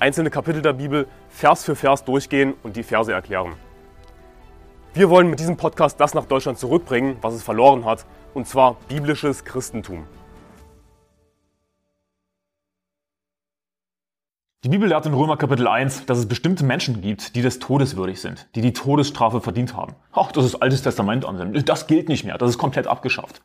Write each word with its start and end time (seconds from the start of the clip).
einzelne 0.00 0.30
Kapitel 0.30 0.62
der 0.62 0.72
Bibel 0.72 1.06
Vers 1.28 1.64
für 1.64 1.76
Vers 1.76 2.04
durchgehen 2.04 2.54
und 2.62 2.76
die 2.76 2.82
Verse 2.82 3.12
erklären. 3.12 3.54
Wir 4.94 5.10
wollen 5.10 5.28
mit 5.28 5.38
diesem 5.38 5.56
Podcast 5.56 6.00
das 6.00 6.14
nach 6.14 6.24
Deutschland 6.24 6.58
zurückbringen, 6.58 7.16
was 7.20 7.34
es 7.34 7.42
verloren 7.42 7.84
hat, 7.84 8.06
und 8.34 8.48
zwar 8.48 8.76
biblisches 8.88 9.44
Christentum. 9.44 10.06
Die 14.64 14.68
Bibel 14.68 14.88
lehrt 14.88 15.06
in 15.06 15.14
Römer 15.14 15.36
Kapitel 15.36 15.66
1, 15.68 16.06
dass 16.06 16.18
es 16.18 16.28
bestimmte 16.28 16.64
Menschen 16.64 17.00
gibt, 17.00 17.34
die 17.36 17.40
des 17.40 17.60
Todes 17.60 17.96
würdig 17.96 18.20
sind, 18.20 18.48
die 18.54 18.60
die 18.60 18.72
Todesstrafe 18.72 19.40
verdient 19.40 19.74
haben. 19.74 19.94
Ach, 20.12 20.32
das 20.32 20.44
ist 20.44 20.56
Altes 20.56 20.82
Testament 20.82 21.24
an. 21.24 21.62
Das 21.64 21.86
gilt 21.86 22.08
nicht 22.08 22.24
mehr, 22.24 22.36
das 22.36 22.50
ist 22.50 22.58
komplett 22.58 22.86
abgeschafft. 22.86 23.42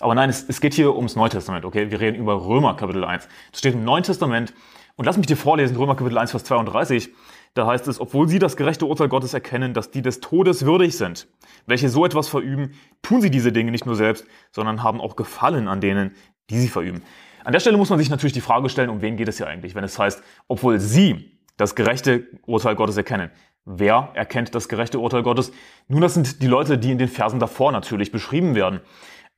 Aber 0.00 0.14
nein, 0.14 0.30
es, 0.30 0.44
es 0.48 0.60
geht 0.60 0.74
hier 0.74 0.94
ums 0.94 1.16
Neue 1.16 1.30
Testament, 1.30 1.64
okay? 1.64 1.90
Wir 1.90 2.00
reden 2.00 2.16
über 2.16 2.46
Römer 2.46 2.74
Kapitel 2.76 3.04
1. 3.04 3.28
Das 3.50 3.58
steht 3.58 3.74
im 3.74 3.84
Neuen 3.84 4.02
Testament 4.02 4.54
und 4.96 5.04
lass 5.04 5.16
mich 5.16 5.26
dir 5.26 5.36
vorlesen, 5.36 5.76
Römer 5.76 5.96
Kapitel 5.96 6.18
1, 6.18 6.30
Vers 6.30 6.44
32. 6.44 7.10
Da 7.54 7.66
heißt 7.66 7.88
es, 7.88 8.00
obwohl 8.00 8.28
sie 8.28 8.38
das 8.38 8.56
gerechte 8.56 8.86
Urteil 8.86 9.08
Gottes 9.08 9.34
erkennen, 9.34 9.74
dass 9.74 9.90
die 9.90 10.02
des 10.02 10.20
Todes 10.20 10.64
würdig 10.64 10.96
sind, 10.96 11.28
welche 11.66 11.88
so 11.88 12.04
etwas 12.04 12.28
verüben, 12.28 12.72
tun 13.02 13.20
sie 13.20 13.30
diese 13.30 13.52
Dinge 13.52 13.70
nicht 13.70 13.86
nur 13.86 13.96
selbst, 13.96 14.26
sondern 14.50 14.82
haben 14.82 15.00
auch 15.00 15.16
Gefallen 15.16 15.68
an 15.68 15.80
denen, 15.80 16.14
die 16.50 16.58
sie 16.58 16.68
verüben. 16.68 17.02
An 17.44 17.52
der 17.52 17.60
Stelle 17.60 17.76
muss 17.76 17.90
man 17.90 17.98
sich 17.98 18.10
natürlich 18.10 18.32
die 18.32 18.40
Frage 18.40 18.68
stellen, 18.68 18.90
um 18.90 19.02
wen 19.02 19.16
geht 19.16 19.28
es 19.28 19.36
hier 19.36 19.46
eigentlich, 19.46 19.74
wenn 19.74 19.84
es 19.84 19.98
heißt, 19.98 20.22
obwohl 20.48 20.80
sie 20.80 21.38
das 21.56 21.74
gerechte 21.74 22.26
Urteil 22.46 22.74
Gottes 22.74 22.96
erkennen. 22.96 23.30
Wer 23.64 24.10
erkennt 24.14 24.54
das 24.54 24.68
gerechte 24.68 24.98
Urteil 24.98 25.22
Gottes? 25.22 25.52
Nun, 25.88 26.00
das 26.00 26.14
sind 26.14 26.42
die 26.42 26.46
Leute, 26.46 26.78
die 26.78 26.90
in 26.90 26.98
den 26.98 27.08
Versen 27.08 27.38
davor 27.38 27.72
natürlich 27.72 28.12
beschrieben 28.12 28.54
werden. 28.54 28.80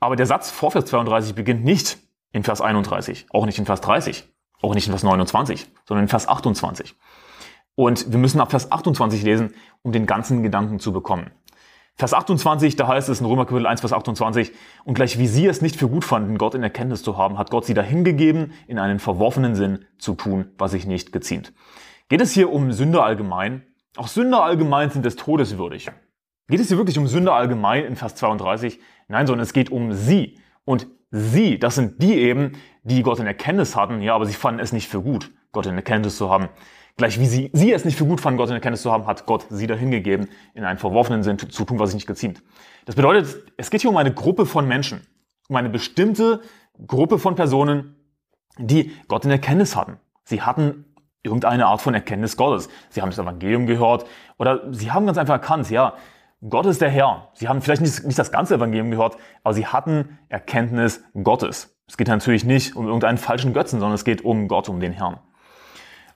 Aber 0.00 0.16
der 0.16 0.26
Satz 0.26 0.50
vor 0.50 0.70
Vers 0.70 0.86
32 0.86 1.34
beginnt 1.34 1.64
nicht 1.64 1.98
in 2.32 2.42
Vers 2.42 2.60
31, 2.60 3.26
auch 3.30 3.46
nicht 3.46 3.58
in 3.58 3.66
Vers 3.66 3.80
30. 3.80 4.28
Auch 4.62 4.74
nicht 4.74 4.86
in 4.86 4.92
Vers 4.92 5.02
29, 5.02 5.66
sondern 5.84 6.04
in 6.04 6.08
Vers 6.08 6.28
28. 6.28 6.94
Und 7.74 8.10
wir 8.10 8.18
müssen 8.18 8.40
ab 8.40 8.50
Vers 8.50 8.72
28 8.72 9.22
lesen, 9.22 9.54
um 9.82 9.92
den 9.92 10.06
ganzen 10.06 10.42
Gedanken 10.42 10.78
zu 10.78 10.92
bekommen. 10.92 11.30
Vers 11.98 12.12
28, 12.12 12.76
da 12.76 12.88
heißt 12.88 13.08
es 13.08 13.20
in 13.20 13.26
Römer 13.26 13.46
Kapitel 13.46 13.66
1, 13.66 13.80
Vers 13.80 13.94
28, 13.94 14.52
und 14.84 14.94
gleich 14.94 15.18
wie 15.18 15.26
sie 15.26 15.46
es 15.46 15.62
nicht 15.62 15.76
für 15.76 15.88
gut 15.88 16.04
fanden, 16.04 16.36
Gott 16.36 16.54
in 16.54 16.62
Erkenntnis 16.62 17.02
zu 17.02 17.16
haben, 17.16 17.38
hat 17.38 17.50
Gott 17.50 17.64
sie 17.64 17.72
dahingegeben, 17.72 18.52
in 18.66 18.78
einen 18.78 18.98
verworfenen 18.98 19.54
Sinn 19.54 19.86
zu 19.98 20.14
tun, 20.14 20.50
was 20.58 20.72
sich 20.72 20.86
nicht 20.86 21.12
geziemt. 21.12 21.54
Geht 22.08 22.20
es 22.20 22.32
hier 22.32 22.52
um 22.52 22.70
Sünder 22.72 23.02
allgemein? 23.02 23.62
Auch 23.96 24.08
Sünder 24.08 24.42
allgemein 24.42 24.90
sind 24.90 25.06
des 25.06 25.16
Todes 25.16 25.56
würdig. 25.56 25.90
Geht 26.48 26.60
es 26.60 26.68
hier 26.68 26.76
wirklich 26.76 26.98
um 26.98 27.06
Sünder 27.06 27.32
allgemein 27.32 27.84
in 27.84 27.96
Vers 27.96 28.14
32? 28.14 28.78
Nein, 29.08 29.26
sondern 29.26 29.42
es 29.42 29.54
geht 29.54 29.70
um 29.70 29.92
sie. 29.94 30.38
Und 30.66 30.86
sie, 31.10 31.58
das 31.58 31.74
sind 31.74 32.02
die 32.02 32.14
eben, 32.14 32.52
die 32.82 33.02
Gott 33.02 33.18
in 33.18 33.26
Erkenntnis 33.26 33.76
hatten, 33.76 34.00
ja, 34.02 34.14
aber 34.14 34.26
sie 34.26 34.34
fanden 34.34 34.60
es 34.60 34.72
nicht 34.72 34.88
für 34.88 35.02
gut, 35.02 35.30
Gott 35.52 35.66
in 35.66 35.74
Erkenntnis 35.74 36.16
zu 36.16 36.30
haben. 36.30 36.48
Gleich 36.96 37.20
wie 37.20 37.26
sie, 37.26 37.50
sie 37.52 37.72
es 37.72 37.84
nicht 37.84 37.98
für 37.98 38.06
gut 38.06 38.20
fanden, 38.20 38.38
Gott 38.38 38.48
in 38.48 38.54
Erkenntnis 38.54 38.82
zu 38.82 38.90
haben, 38.90 39.06
hat 39.06 39.26
Gott 39.26 39.46
sie 39.50 39.66
dahingegeben, 39.66 40.28
in 40.54 40.64
einen 40.64 40.78
verworfenen 40.78 41.22
Sinn 41.22 41.38
zu 41.38 41.64
tun, 41.64 41.78
was 41.78 41.90
sich 41.90 41.96
nicht 41.96 42.06
geziemt. 42.06 42.42
Das 42.86 42.94
bedeutet, 42.94 43.52
es 43.56 43.70
geht 43.70 43.82
hier 43.82 43.90
um 43.90 43.96
eine 43.96 44.14
Gruppe 44.14 44.46
von 44.46 44.66
Menschen, 44.66 45.06
um 45.48 45.56
eine 45.56 45.68
bestimmte 45.68 46.40
Gruppe 46.86 47.18
von 47.18 47.34
Personen, 47.34 47.96
die 48.58 48.92
Gott 49.08 49.24
in 49.24 49.30
Erkenntnis 49.30 49.76
hatten. 49.76 49.98
Sie 50.24 50.40
hatten 50.40 50.86
irgendeine 51.22 51.66
Art 51.66 51.82
von 51.82 51.92
Erkenntnis 51.92 52.36
Gottes. 52.36 52.68
Sie 52.88 53.02
haben 53.02 53.10
das 53.10 53.18
Evangelium 53.18 53.66
gehört 53.66 54.06
oder 54.38 54.72
sie 54.72 54.90
haben 54.90 55.06
ganz 55.06 55.18
einfach 55.18 55.34
erkannt, 55.34 55.68
ja, 55.70 55.94
Gott 56.46 56.66
ist 56.66 56.80
der 56.80 56.90
Herr. 56.90 57.30
Sie 57.34 57.48
haben 57.48 57.62
vielleicht 57.62 57.82
nicht, 57.82 58.04
nicht 58.04 58.18
das 58.18 58.30
ganze 58.30 58.56
Evangelium 58.56 58.90
gehört, 58.90 59.16
aber 59.42 59.54
sie 59.54 59.66
hatten 59.66 60.18
Erkenntnis 60.28 61.02
Gottes. 61.22 61.78
Es 61.88 61.96
geht 61.96 62.08
natürlich 62.08 62.44
nicht 62.44 62.76
um 62.76 62.86
irgendeinen 62.86 63.18
falschen 63.18 63.52
Götzen, 63.52 63.80
sondern 63.80 63.94
es 63.94 64.04
geht 64.04 64.24
um 64.24 64.48
Gott, 64.48 64.68
um 64.68 64.80
den 64.80 64.92
Herrn. 64.92 65.18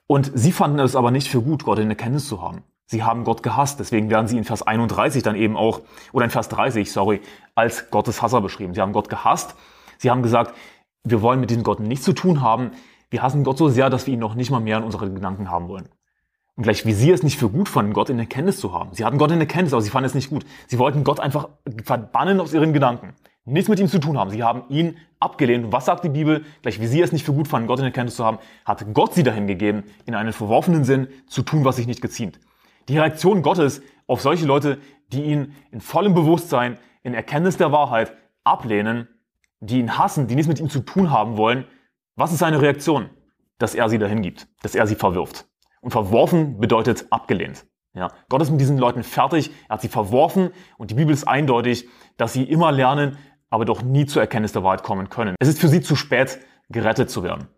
Und 0.06 0.30
sie 0.34 0.52
fanden 0.52 0.80
es 0.80 0.96
aber 0.96 1.10
nicht 1.10 1.28
für 1.28 1.40
gut, 1.40 1.64
Gott 1.64 1.78
in 1.78 1.88
Erkenntnis 1.88 2.28
zu 2.28 2.42
haben. 2.42 2.64
Sie 2.86 3.04
haben 3.04 3.22
Gott 3.22 3.44
gehasst, 3.44 3.78
deswegen 3.78 4.10
werden 4.10 4.26
sie 4.26 4.36
in 4.36 4.44
Vers 4.44 4.62
31 4.62 5.22
dann 5.22 5.36
eben 5.36 5.56
auch, 5.56 5.82
oder 6.12 6.24
in 6.24 6.30
Vers 6.30 6.48
30, 6.48 6.90
sorry, 6.90 7.20
als 7.54 7.90
Gottes 7.90 8.20
Hasser 8.20 8.40
beschrieben. 8.40 8.74
Sie 8.74 8.80
haben 8.80 8.92
Gott 8.92 9.08
gehasst. 9.08 9.54
Sie 9.98 10.10
haben 10.10 10.22
gesagt, 10.22 10.54
wir 11.04 11.22
wollen 11.22 11.40
mit 11.40 11.50
diesem 11.50 11.62
Gott 11.62 11.78
nichts 11.78 12.04
zu 12.04 12.12
tun 12.12 12.42
haben. 12.42 12.72
Wir 13.08 13.22
hassen 13.22 13.44
Gott 13.44 13.58
so 13.58 13.68
sehr, 13.68 13.90
dass 13.90 14.06
wir 14.06 14.14
ihn 14.14 14.20
noch 14.20 14.34
nicht 14.34 14.50
mal 14.50 14.60
mehr 14.60 14.78
in 14.78 14.84
unseren 14.84 15.14
Gedanken 15.14 15.50
haben 15.50 15.68
wollen. 15.68 15.88
Und 16.56 16.64
gleich 16.64 16.84
wie 16.84 16.92
sie 16.92 17.10
es 17.10 17.22
nicht 17.22 17.38
für 17.38 17.48
gut 17.48 17.68
fanden, 17.68 17.92
Gott 17.92 18.10
in 18.10 18.18
Erkenntnis 18.18 18.58
zu 18.58 18.72
haben. 18.72 18.90
Sie 18.92 19.04
hatten 19.04 19.18
Gott 19.18 19.30
in 19.30 19.40
Erkenntnis, 19.40 19.72
aber 19.72 19.82
sie 19.82 19.90
fanden 19.90 20.06
es 20.06 20.14
nicht 20.14 20.30
gut. 20.30 20.44
Sie 20.66 20.78
wollten 20.78 21.04
Gott 21.04 21.20
einfach 21.20 21.48
verbannen 21.84 22.40
aus 22.40 22.52
ihren 22.52 22.72
Gedanken. 22.72 23.14
Nichts 23.44 23.68
mit 23.68 23.80
ihm 23.80 23.88
zu 23.88 23.98
tun 23.98 24.18
haben. 24.18 24.30
Sie 24.30 24.42
haben 24.42 24.64
ihn 24.68 24.96
abgelehnt. 25.18 25.64
Und 25.64 25.72
was 25.72 25.86
sagt 25.86 26.04
die 26.04 26.08
Bibel? 26.08 26.44
Gleich 26.62 26.80
wie 26.80 26.86
sie 26.86 27.00
es 27.00 27.12
nicht 27.12 27.24
für 27.24 27.32
gut 27.32 27.48
fanden, 27.48 27.66
Gott 27.66 27.78
in 27.78 27.84
Erkenntnis 27.84 28.16
zu 28.16 28.24
haben, 28.24 28.38
hat 28.64 28.84
Gott 28.92 29.14
sie 29.14 29.22
dahin 29.22 29.46
gegeben, 29.46 29.84
in 30.06 30.14
einen 30.14 30.32
verworfenen 30.32 30.84
Sinn 30.84 31.08
zu 31.26 31.42
tun, 31.42 31.64
was 31.64 31.76
sich 31.76 31.86
nicht 31.86 32.02
geziemt. 32.02 32.38
Die 32.88 32.98
Reaktion 32.98 33.42
Gottes 33.42 33.82
auf 34.06 34.20
solche 34.20 34.44
Leute, 34.44 34.78
die 35.12 35.22
ihn 35.22 35.54
in 35.70 35.80
vollem 35.80 36.14
Bewusstsein, 36.14 36.78
in 37.02 37.14
Erkenntnis 37.14 37.56
der 37.56 37.72
Wahrheit 37.72 38.12
ablehnen, 38.44 39.08
die 39.60 39.78
ihn 39.78 39.98
hassen, 39.98 40.26
die 40.26 40.34
nichts 40.34 40.48
mit 40.48 40.60
ihm 40.60 40.70
zu 40.70 40.80
tun 40.80 41.10
haben 41.10 41.36
wollen, 41.36 41.64
was 42.16 42.32
ist 42.32 42.38
seine 42.38 42.60
Reaktion? 42.60 43.10
Dass 43.58 43.74
er 43.74 43.88
sie 43.88 43.98
dahin 43.98 44.22
gibt, 44.22 44.48
dass 44.62 44.74
er 44.74 44.86
sie 44.86 44.94
verwirft. 44.94 45.46
Und 45.80 45.90
verworfen 45.90 46.58
bedeutet 46.58 47.06
abgelehnt. 47.10 47.66
Ja, 47.94 48.12
Gott 48.28 48.42
ist 48.42 48.50
mit 48.50 48.60
diesen 48.60 48.78
Leuten 48.78 49.02
fertig, 49.02 49.50
er 49.68 49.74
hat 49.74 49.82
sie 49.82 49.88
verworfen 49.88 50.50
und 50.78 50.90
die 50.90 50.94
Bibel 50.94 51.12
ist 51.12 51.26
eindeutig, 51.26 51.88
dass 52.16 52.32
sie 52.32 52.44
immer 52.44 52.70
lernen, 52.70 53.18
aber 53.48 53.64
doch 53.64 53.82
nie 53.82 54.06
zur 54.06 54.22
Erkenntnis 54.22 54.52
der 54.52 54.62
Wahrheit 54.62 54.84
kommen 54.84 55.08
können. 55.08 55.34
Es 55.40 55.48
ist 55.48 55.58
für 55.60 55.68
sie 55.68 55.80
zu 55.80 55.96
spät, 55.96 56.38
gerettet 56.68 57.10
zu 57.10 57.24
werden. 57.24 57.48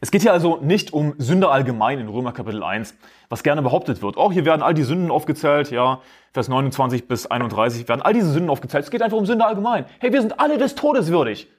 Es 0.00 0.10
geht 0.10 0.22
hier 0.22 0.32
also 0.32 0.58
nicht 0.60 0.92
um 0.92 1.14
Sünder 1.16 1.50
allgemein 1.50 1.98
in 1.98 2.08
Römer 2.08 2.32
Kapitel 2.32 2.62
1, 2.62 2.94
was 3.30 3.42
gerne 3.42 3.62
behauptet 3.62 4.02
wird. 4.02 4.18
Oh, 4.18 4.30
hier 4.30 4.44
werden 4.44 4.62
all 4.62 4.74
die 4.74 4.82
Sünden 4.82 5.10
aufgezählt, 5.10 5.70
ja, 5.70 6.00
Vers 6.32 6.48
29 6.48 7.08
bis 7.08 7.26
31 7.26 7.88
werden 7.88 8.02
all 8.02 8.12
diese 8.12 8.30
Sünden 8.30 8.50
aufgezählt. 8.50 8.84
Es 8.84 8.90
geht 8.90 9.00
einfach 9.00 9.16
um 9.16 9.24
Sünder 9.24 9.46
allgemein. 9.46 9.86
Hey, 10.00 10.12
wir 10.12 10.20
sind 10.20 10.38
alle 10.38 10.58
des 10.58 10.74
Todes 10.74 11.08
würdig. 11.08 11.50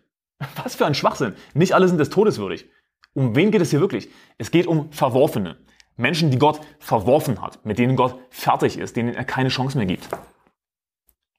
Was 0.63 0.75
für 0.75 0.85
ein 0.85 0.93
Schwachsinn. 0.93 1.33
Nicht 1.55 1.73
alle 1.73 1.87
sind 1.87 1.97
des 1.97 2.11
Todes 2.11 2.37
würdig. 2.37 2.69
Um 3.17 3.35
wen 3.35 3.49
geht 3.49 3.61
es 3.61 3.71
hier 3.71 3.79
wirklich? 3.79 4.09
Es 4.37 4.51
geht 4.51 4.67
um 4.67 4.91
Verworfene. 4.91 5.57
Menschen, 5.95 6.29
die 6.29 6.37
Gott 6.37 6.61
verworfen 6.77 7.41
hat, 7.41 7.65
mit 7.65 7.79
denen 7.79 7.95
Gott 7.95 8.19
fertig 8.29 8.77
ist, 8.77 8.95
denen 8.95 9.15
er 9.15 9.23
keine 9.23 9.49
Chance 9.49 9.75
mehr 9.75 9.87
gibt. 9.87 10.07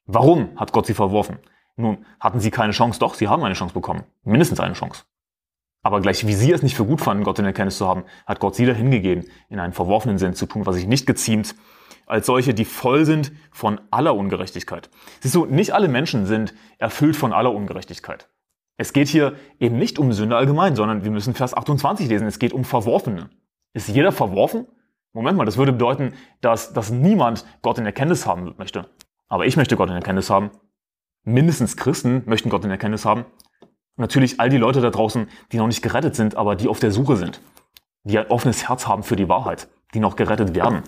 Warum 0.04 0.58
hat 0.58 0.72
Gott 0.72 0.86
sie 0.86 0.94
verworfen? 0.94 1.38
Nun, 1.76 2.04
hatten 2.18 2.40
sie 2.40 2.50
keine 2.50 2.72
Chance? 2.72 2.98
Doch, 2.98 3.14
sie 3.14 3.28
haben 3.28 3.44
eine 3.44 3.54
Chance 3.54 3.74
bekommen. 3.74 4.02
Mindestens 4.24 4.58
eine 4.58 4.74
Chance. 4.74 5.04
Aber 5.84 6.00
gleich 6.00 6.26
wie 6.26 6.34
sie 6.34 6.50
es 6.50 6.64
nicht 6.64 6.74
für 6.74 6.84
gut 6.84 7.00
fanden, 7.00 7.22
Gott 7.22 7.38
in 7.38 7.44
Erkenntnis 7.44 7.78
zu 7.78 7.86
haben, 7.86 8.02
hat 8.26 8.40
Gott 8.40 8.56
sie 8.56 8.66
dahin 8.66 8.90
gegeben, 8.90 9.26
in 9.48 9.60
einen 9.60 9.72
verworfenen 9.72 10.18
Sinn 10.18 10.34
zu 10.34 10.46
tun, 10.46 10.66
was 10.66 10.74
sich 10.74 10.88
nicht 10.88 11.06
geziemt, 11.06 11.54
als 12.06 12.26
solche, 12.26 12.54
die 12.54 12.64
voll 12.64 13.04
sind 13.04 13.30
von 13.52 13.80
aller 13.92 14.16
Ungerechtigkeit. 14.16 14.90
Siehst 15.20 15.36
du, 15.36 15.46
nicht 15.46 15.74
alle 15.74 15.86
Menschen 15.86 16.26
sind 16.26 16.54
erfüllt 16.78 17.14
von 17.14 17.32
aller 17.32 17.54
Ungerechtigkeit. 17.54 18.28
Es 18.80 18.92
geht 18.92 19.08
hier 19.08 19.34
eben 19.58 19.76
nicht 19.76 19.98
um 19.98 20.12
Sünde 20.12 20.36
allgemein, 20.36 20.76
sondern 20.76 21.02
wir 21.02 21.10
müssen 21.10 21.34
Vers 21.34 21.52
28 21.52 22.08
lesen. 22.08 22.28
Es 22.28 22.38
geht 22.38 22.52
um 22.52 22.64
Verworfene. 22.64 23.28
Ist 23.74 23.88
jeder 23.88 24.12
verworfen? 24.12 24.66
Moment 25.12 25.36
mal, 25.36 25.44
das 25.44 25.56
würde 25.56 25.72
bedeuten, 25.72 26.14
dass, 26.40 26.72
dass 26.72 26.90
niemand 26.90 27.44
Gott 27.60 27.78
in 27.78 27.86
Erkenntnis 27.86 28.24
haben 28.24 28.54
möchte. 28.56 28.88
Aber 29.28 29.46
ich 29.46 29.56
möchte 29.56 29.76
Gott 29.76 29.90
in 29.90 29.96
Erkenntnis 29.96 30.30
haben. 30.30 30.52
Mindestens 31.24 31.76
Christen 31.76 32.22
möchten 32.26 32.50
Gott 32.50 32.64
in 32.64 32.70
Erkenntnis 32.70 33.04
haben. 33.04 33.22
Und 33.60 33.98
natürlich 33.98 34.38
all 34.38 34.48
die 34.48 34.58
Leute 34.58 34.80
da 34.80 34.90
draußen, 34.90 35.26
die 35.50 35.56
noch 35.56 35.66
nicht 35.66 35.82
gerettet 35.82 36.14
sind, 36.14 36.36
aber 36.36 36.54
die 36.54 36.68
auf 36.68 36.78
der 36.78 36.92
Suche 36.92 37.16
sind. 37.16 37.40
Die 38.04 38.16
ein 38.16 38.28
offenes 38.28 38.68
Herz 38.68 38.86
haben 38.86 39.02
für 39.02 39.16
die 39.16 39.28
Wahrheit, 39.28 39.68
die 39.92 39.98
noch 39.98 40.14
gerettet 40.14 40.54
werden. 40.54 40.84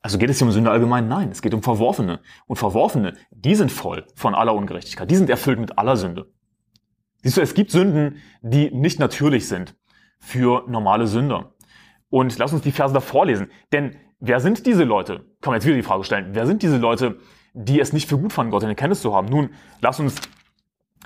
Also 0.00 0.16
geht 0.16 0.30
es 0.30 0.38
hier 0.38 0.46
um 0.46 0.52
Sünde 0.52 0.70
allgemein? 0.70 1.08
Nein, 1.08 1.30
es 1.30 1.42
geht 1.42 1.54
um 1.54 1.62
Verworfene. 1.62 2.20
Und 2.46 2.56
Verworfene, 2.56 3.16
die 3.32 3.56
sind 3.56 3.72
voll 3.72 4.06
von 4.14 4.36
aller 4.36 4.54
Ungerechtigkeit. 4.54 5.10
Die 5.10 5.16
sind 5.16 5.28
erfüllt 5.28 5.58
mit 5.58 5.76
aller 5.76 5.96
Sünde. 5.96 6.32
Siehst 7.22 7.36
du, 7.36 7.40
es 7.40 7.54
gibt 7.54 7.70
Sünden, 7.70 8.20
die 8.42 8.70
nicht 8.70 8.98
natürlich 8.98 9.48
sind 9.48 9.76
für 10.18 10.64
normale 10.68 11.06
Sünder. 11.06 11.54
Und 12.10 12.36
lass 12.38 12.52
uns 12.52 12.62
die 12.62 12.72
Verse 12.72 12.92
davor 12.92 13.26
lesen. 13.26 13.50
Denn 13.72 13.96
wer 14.20 14.40
sind 14.40 14.66
diese 14.66 14.84
Leute? 14.84 15.24
Kann 15.40 15.52
man 15.52 15.54
jetzt 15.54 15.66
wieder 15.66 15.76
die 15.76 15.82
Frage 15.82 16.04
stellen. 16.04 16.30
Wer 16.32 16.46
sind 16.46 16.62
diese 16.62 16.76
Leute, 16.76 17.18
die 17.54 17.80
es 17.80 17.92
nicht 17.92 18.08
für 18.08 18.18
gut 18.18 18.32
fanden, 18.32 18.50
Gott 18.50 18.62
in 18.62 18.68
Erkenntnis 18.68 19.00
zu 19.00 19.14
haben? 19.14 19.28
Nun, 19.28 19.50
lass 19.80 20.00
uns 20.00 20.16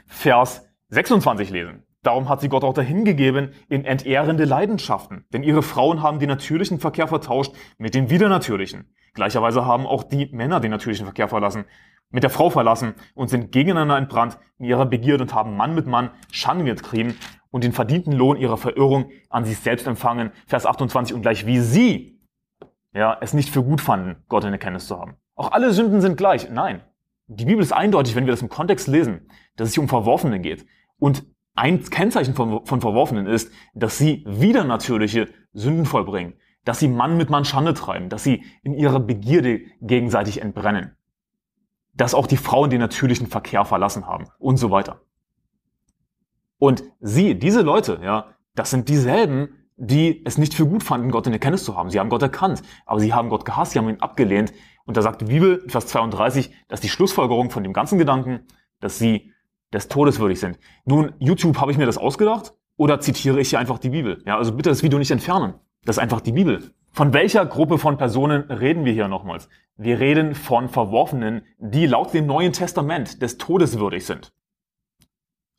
Vers 0.07 0.69
26 0.89 1.51
lesen. 1.51 1.83
Darum 2.03 2.29
hat 2.29 2.41
sie 2.41 2.49
Gott 2.49 2.63
auch 2.63 2.75
dahingegeben 2.75 3.51
in 3.69 3.85
entehrende 3.85 4.45
Leidenschaften. 4.45 5.27
Denn 5.33 5.43
ihre 5.43 5.63
Frauen 5.63 6.03
haben 6.03 6.21
den 6.21 6.29
natürlichen 6.29 6.79
Verkehr 6.79 7.09
vertauscht 7.09 7.53
mit 7.79 7.95
dem 7.95 8.11
widernatürlichen. 8.11 8.95
Gleicherweise 9.15 9.65
haben 9.65 9.87
auch 9.87 10.05
die 10.05 10.27
Männer 10.27 10.61
den 10.61 10.71
natürlichen 10.71 11.07
Verkehr 11.07 11.27
verlassen, 11.27 11.65
mit 12.11 12.23
der 12.23 12.31
Frau 12.31 12.51
verlassen 12.51 12.95
und 13.15 13.29
sind 13.29 13.53
gegeneinander 13.53 13.99
entbrannt 13.99 14.39
in 14.59 14.67
ihrer 14.67 14.87
Begierde 14.87 15.25
und 15.25 15.35
haben 15.35 15.57
Mann 15.57 15.75
mit 15.75 15.87
Mann 15.87 16.11
Schande 16.31 16.65
getrieben 16.65 17.17
und 17.51 17.65
den 17.65 17.73
verdienten 17.73 18.13
Lohn 18.13 18.37
ihrer 18.37 18.57
Verirrung 18.57 19.11
an 19.29 19.45
sich 19.45 19.59
selbst 19.59 19.87
empfangen. 19.87 20.33
Vers 20.47 20.67
28 20.67 21.15
und 21.15 21.23
gleich 21.23 21.47
wie 21.47 21.61
sie 21.61 22.17
ja, 22.97 23.19
es 23.21 23.35
nicht 23.35 23.51
für 23.51 23.63
gut 23.63 23.81
fanden, 23.81 24.25
Gott 24.29 24.45
in 24.45 24.53
Erkenntnis 24.53 24.87
zu 24.87 24.99
haben. 24.99 25.17
Auch 25.35 25.53
alle 25.53 25.73
Sünden 25.73 26.01
sind 26.01 26.17
gleich. 26.17 26.51
Nein. 26.51 26.83
Die 27.27 27.45
Bibel 27.45 27.63
ist 27.63 27.73
eindeutig, 27.73 28.15
wenn 28.15 28.25
wir 28.25 28.33
das 28.33 28.41
im 28.41 28.49
Kontext 28.49 28.89
lesen, 28.89 29.29
dass 29.57 29.69
es 29.69 29.75
hier 29.75 29.83
um 29.83 29.89
Verworfene 29.89 30.41
geht. 30.41 30.65
Und 30.99 31.27
ein 31.55 31.83
Kennzeichen 31.83 32.35
von, 32.35 32.65
von 32.65 32.81
Verworfenen 32.81 33.27
ist, 33.27 33.53
dass 33.75 33.99
sie 33.99 34.25
wieder 34.27 34.65
natürliche 34.65 35.29
Sünden 35.53 35.85
vollbringen, 35.85 36.35
dass 36.65 36.79
sie 36.79 36.89
Mann 36.89 37.17
mit 37.17 37.29
Mann 37.29 37.45
Schande 37.45 37.75
treiben, 37.75 38.09
dass 38.09 38.23
sie 38.23 38.45
in 38.63 38.75
ihrer 38.75 39.01
Begierde 39.01 39.61
gegenseitig 39.81 40.41
entbrennen, 40.41 40.97
dass 41.97 42.15
auch 42.15 42.27
die 42.27 42.37
Frauen 42.37 42.71
den 42.71 42.81
natürlichen 42.81 43.27
Verkehr 43.27 43.65
verlassen 43.65 44.07
haben 44.07 44.27
und 44.39 44.57
so 44.57 44.71
weiter. 44.71 45.01
Und 46.59 46.85
sie, 47.01 47.39
diese 47.39 47.63
Leute, 47.63 48.01
ja, 48.03 48.35
das 48.55 48.71
sind 48.71 48.89
dieselben, 48.89 49.49
die 49.77 50.25
es 50.25 50.39
nicht 50.39 50.55
für 50.55 50.67
gut 50.67 50.83
fanden, 50.83 51.11
Gott 51.11 51.27
in 51.27 51.33
Erkenntnis 51.33 51.65
zu 51.65 51.77
haben. 51.77 51.91
Sie 51.91 52.01
haben 52.01 52.09
Gott 52.09 52.23
erkannt, 52.23 52.63
aber 52.87 53.01
sie 53.01 53.13
haben 53.13 53.29
Gott 53.29 53.45
gehasst, 53.45 53.73
sie 53.73 53.79
haben 53.79 53.89
ihn 53.89 54.01
abgelehnt. 54.01 54.53
Und 54.87 54.97
da 54.97 55.03
sagt 55.03 55.21
die 55.21 55.27
Bibel, 55.27 55.65
Vers 55.69 55.87
32, 55.89 56.51
dass 56.69 56.81
die 56.81 56.89
Schlussfolgerung 56.89 57.51
von 57.51 57.63
dem 57.63 57.75
ganzen 57.75 57.99
Gedanken, 57.99 58.47
dass 58.81 58.99
sie 58.99 59.33
des 59.73 59.89
Todes 59.89 60.19
würdig 60.19 60.41
sind. 60.41 60.59
Nun, 60.85 61.13
YouTube 61.19 61.61
habe 61.61 61.73
ich 61.73 61.79
mir 61.79 61.87
das 61.87 61.99
ausgedacht 61.99 62.55
oder 62.77 63.01
zitiere 63.01 63.41
ich 63.41 63.51
hier 63.51 63.59
einfach 63.59 63.79
die 63.79 63.91
Bibel? 63.91 64.23
Ja, 64.25 64.39
also 64.39 64.53
bitte 64.53 64.71
das 64.71 64.83
Video 64.83 64.99
nicht 64.99 65.11
entfernen. 65.11 65.55
Das 65.85 65.97
ist 65.97 66.03
einfach 66.03 66.21
die 66.21 66.33
Bibel. 66.33 66.75
Von 66.97 67.13
welcher 67.13 67.45
Gruppe 67.45 67.77
von 67.77 67.99
Personen 67.99 68.51
reden 68.51 68.87
wir 68.87 68.93
hier 68.95 69.07
nochmals? 69.07 69.51
Wir 69.77 70.01
reden 70.01 70.35
von 70.35 70.71
Verworfenen, 70.71 71.45
die 71.59 71.85
laut 71.85 72.15
dem 72.15 72.25
Neuen 72.25 72.55
Testament 72.55 73.21
des 73.21 73.37
Todes 73.37 73.79
würdig 73.79 74.07
sind. 74.07 74.33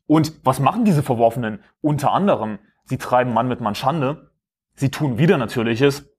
Und 0.08 0.32
was 0.42 0.58
machen 0.58 0.84
diese 0.84 1.04
Verworfenen? 1.04 1.60
Unter 1.80 2.10
anderem, 2.10 2.58
sie 2.86 2.98
treiben 2.98 3.32
Mann 3.32 3.46
mit 3.46 3.60
Mann 3.60 3.76
Schande, 3.76 4.32
sie 4.74 4.90
tun 4.90 5.18
wieder 5.18 5.38
Natürliches 5.38 6.10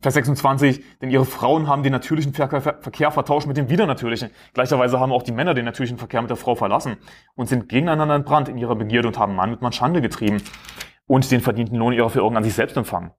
Vers 0.00 0.14
26, 0.14 0.82
denn 1.00 1.10
ihre 1.10 1.24
Frauen 1.24 1.68
haben 1.68 1.84
den 1.84 1.92
natürlichen 1.92 2.34
Verkehr 2.34 3.12
vertauscht 3.12 3.46
mit 3.46 3.58
dem 3.58 3.70
widernatürlichen. 3.70 4.30
Gleicherweise 4.54 4.98
haben 4.98 5.12
auch 5.12 5.22
die 5.22 5.30
Männer 5.30 5.54
den 5.54 5.66
natürlichen 5.66 5.98
Verkehr 5.98 6.20
mit 6.20 6.30
der 6.30 6.36
Frau 6.36 6.56
verlassen 6.56 6.96
und 7.36 7.48
sind 7.48 7.68
gegeneinander 7.68 8.16
entbrannt 8.16 8.48
in 8.48 8.58
ihrer 8.58 8.74
Begierde 8.74 9.06
und 9.06 9.20
haben 9.20 9.36
Mann 9.36 9.50
mit 9.50 9.62
Mann 9.62 9.72
Schande 9.72 10.00
getrieben 10.00 10.42
und 11.06 11.30
den 11.30 11.40
verdienten 11.40 11.76
Lohn 11.76 11.92
ihrer 11.92 12.10
Verirrung 12.10 12.36
an 12.36 12.42
sich 12.42 12.54
selbst 12.54 12.76
empfangen. 12.76 13.12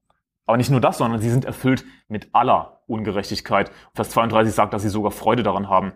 Aber 0.46 0.58
nicht 0.58 0.72
nur 0.72 0.82
das, 0.82 0.98
sondern 0.98 1.22
sie 1.22 1.30
sind 1.30 1.46
erfüllt 1.46 1.86
mit 2.08 2.30
aller 2.34 2.82
Ungerechtigkeit. 2.88 3.72
Vers 3.94 4.10
32 4.10 4.54
sagt, 4.54 4.74
dass 4.74 4.82
sie 4.82 4.90
sogar 4.90 5.12
Freude 5.12 5.44
daran 5.44 5.70
haben. 5.70 5.94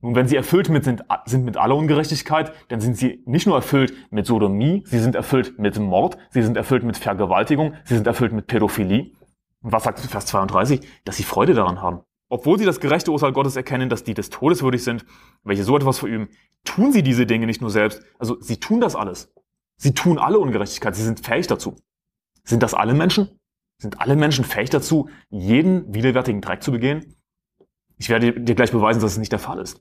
Nun, 0.00 0.14
wenn 0.14 0.28
sie 0.28 0.36
erfüllt 0.36 0.68
mit 0.68 0.84
sind, 0.84 1.04
sind 1.24 1.44
mit 1.44 1.56
aller 1.56 1.74
Ungerechtigkeit, 1.74 2.52
dann 2.68 2.80
sind 2.80 2.96
sie 2.96 3.22
nicht 3.26 3.46
nur 3.46 3.56
erfüllt 3.56 3.92
mit 4.10 4.26
Sodomie, 4.26 4.84
sie 4.86 5.00
sind 5.00 5.16
erfüllt 5.16 5.58
mit 5.58 5.76
Mord, 5.78 6.16
sie 6.30 6.42
sind 6.42 6.56
erfüllt 6.56 6.84
mit 6.84 6.96
Vergewaltigung, 6.96 7.74
sie 7.84 7.96
sind 7.96 8.06
erfüllt 8.06 8.32
mit 8.32 8.46
Pädophilie. 8.46 9.10
Und 9.60 9.72
was 9.72 9.82
sagt 9.82 9.98
Vers 9.98 10.26
32? 10.26 10.86
Dass 11.04 11.16
sie 11.16 11.24
Freude 11.24 11.54
daran 11.54 11.82
haben. 11.82 12.02
Obwohl 12.30 12.58
sie 12.58 12.64
das 12.64 12.78
gerechte 12.78 13.10
Urteil 13.10 13.32
Gottes 13.32 13.56
erkennen, 13.56 13.88
dass 13.88 14.04
die 14.04 14.14
des 14.14 14.30
Todes 14.30 14.62
würdig 14.62 14.84
sind, 14.84 15.04
welche 15.42 15.64
so 15.64 15.76
etwas 15.76 15.98
verüben, 15.98 16.28
tun 16.64 16.92
sie 16.92 17.02
diese 17.02 17.26
Dinge 17.26 17.46
nicht 17.46 17.60
nur 17.60 17.70
selbst. 17.70 18.02
Also 18.18 18.40
sie 18.40 18.60
tun 18.60 18.80
das 18.80 18.94
alles. 18.94 19.32
Sie 19.76 19.94
tun 19.94 20.18
alle 20.18 20.38
Ungerechtigkeit. 20.38 20.94
Sie 20.94 21.04
sind 21.04 21.24
fähig 21.24 21.46
dazu. 21.46 21.76
Sind 22.44 22.62
das 22.62 22.74
alle 22.74 22.94
Menschen? 22.94 23.30
Sind 23.78 24.00
alle 24.00 24.16
Menschen 24.16 24.44
fähig 24.44 24.70
dazu, 24.70 25.08
jeden 25.30 25.94
widerwärtigen 25.94 26.40
Dreck 26.40 26.62
zu 26.62 26.72
begehen? 26.72 27.16
Ich 27.96 28.08
werde 28.08 28.40
dir 28.40 28.54
gleich 28.54 28.72
beweisen, 28.72 29.00
dass 29.00 29.12
es 29.12 29.18
nicht 29.18 29.32
der 29.32 29.38
Fall 29.38 29.60
ist. 29.60 29.80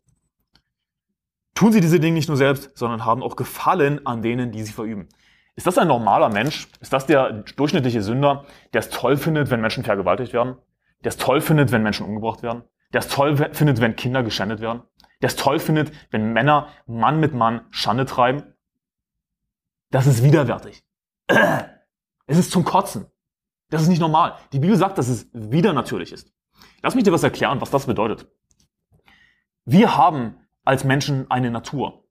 Tun 1.55 1.71
sie 1.71 1.81
diese 1.81 1.99
Dinge 1.99 2.13
nicht 2.13 2.27
nur 2.27 2.37
selbst, 2.37 2.71
sondern 2.75 3.05
haben 3.05 3.23
auch 3.23 3.35
Gefallen 3.35 4.05
an 4.05 4.21
denen, 4.21 4.51
die 4.51 4.61
sie 4.61 4.73
verüben. 4.73 5.09
Ist 5.55 5.65
das 5.65 5.79
ein 5.79 5.87
normaler 5.87 6.29
Mensch? 6.29 6.67
Ist 6.79 6.93
das 6.93 7.07
der 7.07 7.31
durchschnittliche 7.31 8.03
Sünder, 8.03 8.45
der 8.73 8.79
es 8.79 8.89
toll 8.89 9.17
findet, 9.17 9.49
wenn 9.49 9.61
Menschen 9.61 9.83
vergewaltigt 9.83 10.33
werden? 10.33 10.57
Der 11.03 11.09
es 11.09 11.17
toll 11.17 11.41
findet, 11.41 11.71
wenn 11.71 11.81
Menschen 11.81 12.05
umgebracht 12.05 12.43
werden? 12.43 12.63
Der 12.93 12.99
es 12.99 13.07
toll 13.07 13.35
findet, 13.53 13.81
wenn 13.81 13.95
Kinder 13.95 14.21
geschändet 14.21 14.61
werden? 14.61 14.83
Der 15.23 15.29
es 15.29 15.35
toll 15.35 15.57
findet, 15.57 15.91
wenn 16.11 16.31
Männer 16.31 16.67
Mann 16.85 17.19
mit 17.19 17.33
Mann 17.33 17.61
Schande 17.71 18.05
treiben? 18.05 18.53
Das 19.89 20.05
ist 20.05 20.23
widerwärtig. 20.23 20.83
Es 22.29 22.37
ist 22.37 22.51
zum 22.51 22.65
Kotzen. 22.65 23.05
Das 23.69 23.81
ist 23.81 23.89
nicht 23.89 23.99
normal. 23.99 24.35
Die 24.53 24.59
Bibel 24.59 24.75
sagt, 24.75 24.97
dass 24.97 25.09
es 25.09 25.27
wieder 25.33 25.73
natürlich 25.73 26.11
ist. 26.11 26.33
Lass 26.81 26.95
mich 26.95 27.03
dir 27.03 27.11
was 27.11 27.23
erklären, 27.23 27.59
was 27.61 27.69
das 27.69 27.85
bedeutet. 27.85 28.31
Wir 29.65 29.97
haben 29.97 30.37
als 30.63 30.83
Menschen 30.83 31.29
eine 31.29 31.51
Natur. 31.51 32.05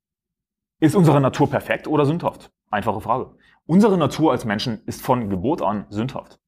Ist 0.81 0.95
unsere 0.95 1.21
Natur 1.21 1.49
perfekt 1.49 1.89
oder 1.89 2.05
sündhaft? 2.05 2.53
Einfache 2.71 3.01
Frage. 3.01 3.37
Unsere 3.65 3.97
Natur 3.97 4.33
als 4.33 4.45
Menschen 4.45 4.85
ist 4.85 5.01
von 5.01 5.31
Geburt 5.31 5.63
an 5.63 5.87
sündhaft. 5.89 6.39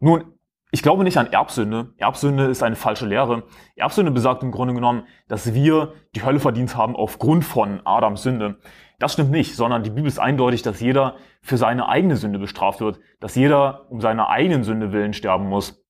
Nun, 0.00 0.35
ich 0.76 0.82
glaube 0.82 1.04
nicht 1.04 1.16
an 1.16 1.32
Erbsünde. 1.32 1.94
Erbsünde 1.96 2.44
ist 2.44 2.62
eine 2.62 2.76
falsche 2.76 3.06
Lehre. 3.06 3.44
Erbsünde 3.76 4.12
besagt 4.12 4.42
im 4.42 4.50
Grunde 4.50 4.74
genommen, 4.74 5.04
dass 5.26 5.54
wir 5.54 5.94
die 6.14 6.22
Hölle 6.22 6.38
verdient 6.38 6.76
haben 6.76 6.94
aufgrund 6.94 7.46
von 7.46 7.80
Adams 7.86 8.22
Sünde. 8.22 8.58
Das 8.98 9.14
stimmt 9.14 9.30
nicht, 9.30 9.56
sondern 9.56 9.84
die 9.84 9.88
Bibel 9.88 10.06
ist 10.06 10.18
eindeutig, 10.18 10.60
dass 10.60 10.80
jeder 10.80 11.16
für 11.40 11.56
seine 11.56 11.88
eigene 11.88 12.16
Sünde 12.16 12.38
bestraft 12.38 12.80
wird, 12.80 13.00
dass 13.20 13.36
jeder 13.36 13.90
um 13.90 14.02
seine 14.02 14.28
eigenen 14.28 14.64
Sünde 14.64 14.92
willen 14.92 15.14
sterben 15.14 15.48
muss. 15.48 15.82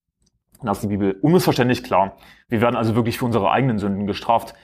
Das 0.63 0.77
ist 0.77 0.83
die 0.85 0.97
Bibel 0.97 1.19
unmissverständlich 1.21 1.83
klar. 1.83 2.17
Wir 2.49 2.61
werden 2.61 2.77
also 2.77 2.95
wirklich 2.95 3.19
für 3.19 3.25
unsere 3.25 3.51
eigenen 3.51 3.81
Sünden 3.81 4.07
gestraft 4.07 4.55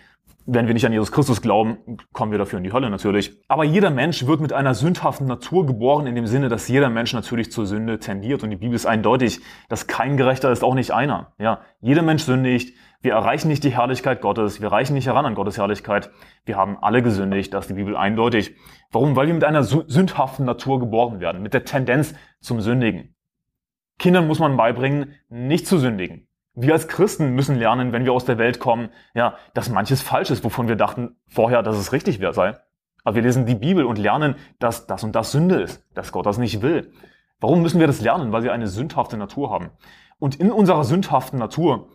wenn 0.46 0.66
wir 0.66 0.74
nicht 0.74 0.86
an 0.86 0.92
Jesus 0.92 1.12
Christus 1.12 1.40
glauben, 1.40 1.78
kommen 2.12 2.32
wir 2.32 2.38
dafür 2.38 2.58
in 2.58 2.64
die 2.64 2.72
Hölle 2.72 2.90
natürlich. 2.90 3.36
Aber 3.48 3.64
jeder 3.64 3.90
Mensch 3.90 4.26
wird 4.26 4.40
mit 4.40 4.52
einer 4.52 4.74
sündhaften 4.74 5.26
Natur 5.26 5.66
geboren, 5.66 6.06
in 6.06 6.14
dem 6.14 6.26
Sinne, 6.26 6.48
dass 6.48 6.68
jeder 6.68 6.90
Mensch 6.90 7.12
natürlich 7.12 7.52
zur 7.52 7.66
Sünde 7.66 7.98
tendiert. 7.98 8.42
Und 8.42 8.50
die 8.50 8.56
Bibel 8.56 8.74
ist 8.74 8.86
eindeutig, 8.86 9.40
dass 9.68 9.86
kein 9.86 10.16
Gerechter 10.16 10.50
ist, 10.50 10.64
auch 10.64 10.74
nicht 10.74 10.90
einer. 10.92 11.32
Ja, 11.38 11.60
jeder 11.80 12.02
Mensch 12.02 12.24
sündigt. 12.24 12.76
Wir 13.00 13.12
erreichen 13.12 13.48
nicht 13.48 13.64
die 13.64 13.70
Herrlichkeit 13.70 14.20
Gottes. 14.20 14.60
Wir 14.60 14.70
reichen 14.70 14.94
nicht 14.94 15.06
heran 15.06 15.26
an 15.26 15.34
Gottes 15.34 15.58
Herrlichkeit. 15.58 16.10
Wir 16.44 16.56
haben 16.56 16.78
alle 16.80 17.02
gesündigt. 17.02 17.52
Das 17.52 17.64
ist 17.64 17.70
die 17.70 17.74
Bibel 17.74 17.96
eindeutig. 17.96 18.54
Warum? 18.90 19.16
Weil 19.16 19.26
wir 19.26 19.34
mit 19.34 19.44
einer 19.44 19.64
sündhaften 19.64 20.44
Natur 20.44 20.78
geboren 20.78 21.20
werden. 21.20 21.42
Mit 21.42 21.54
der 21.54 21.64
Tendenz 21.64 22.14
zum 22.40 22.60
Sündigen. 22.60 23.14
Kindern 23.98 24.26
muss 24.26 24.38
man 24.38 24.56
beibringen, 24.56 25.14
nicht 25.28 25.66
zu 25.66 25.78
sündigen. 25.78 26.28
Wir 26.54 26.74
als 26.74 26.86
Christen 26.86 27.30
müssen 27.34 27.56
lernen, 27.56 27.92
wenn 27.92 28.04
wir 28.04 28.12
aus 28.12 28.26
der 28.26 28.38
Welt 28.38 28.58
kommen, 28.58 28.90
ja, 29.14 29.36
dass 29.54 29.70
manches 29.70 30.02
falsch 30.02 30.30
ist, 30.30 30.44
wovon 30.44 30.68
wir 30.68 30.76
dachten 30.76 31.16
vorher, 31.28 31.62
dass 31.62 31.76
es 31.76 31.92
richtig 31.92 32.20
sei. 32.32 32.58
Aber 33.04 33.16
wir 33.16 33.22
lesen 33.22 33.46
die 33.46 33.54
Bibel 33.54 33.84
und 33.84 33.98
lernen, 33.98 34.36
dass 34.58 34.86
das 34.86 35.02
und 35.02 35.12
das 35.16 35.32
Sünde 35.32 35.60
ist, 35.60 35.84
dass 35.94 36.12
Gott 36.12 36.26
das 36.26 36.38
nicht 36.38 36.62
will. 36.62 36.92
Warum 37.40 37.62
müssen 37.62 37.80
wir 37.80 37.86
das 37.86 38.00
lernen? 38.00 38.32
Weil 38.32 38.44
wir 38.44 38.52
eine 38.52 38.68
sündhafte 38.68 39.16
Natur 39.16 39.50
haben. 39.50 39.70
Und 40.18 40.36
in 40.36 40.52
unserer 40.52 40.84
sündhaften 40.84 41.38
Natur 41.38 41.88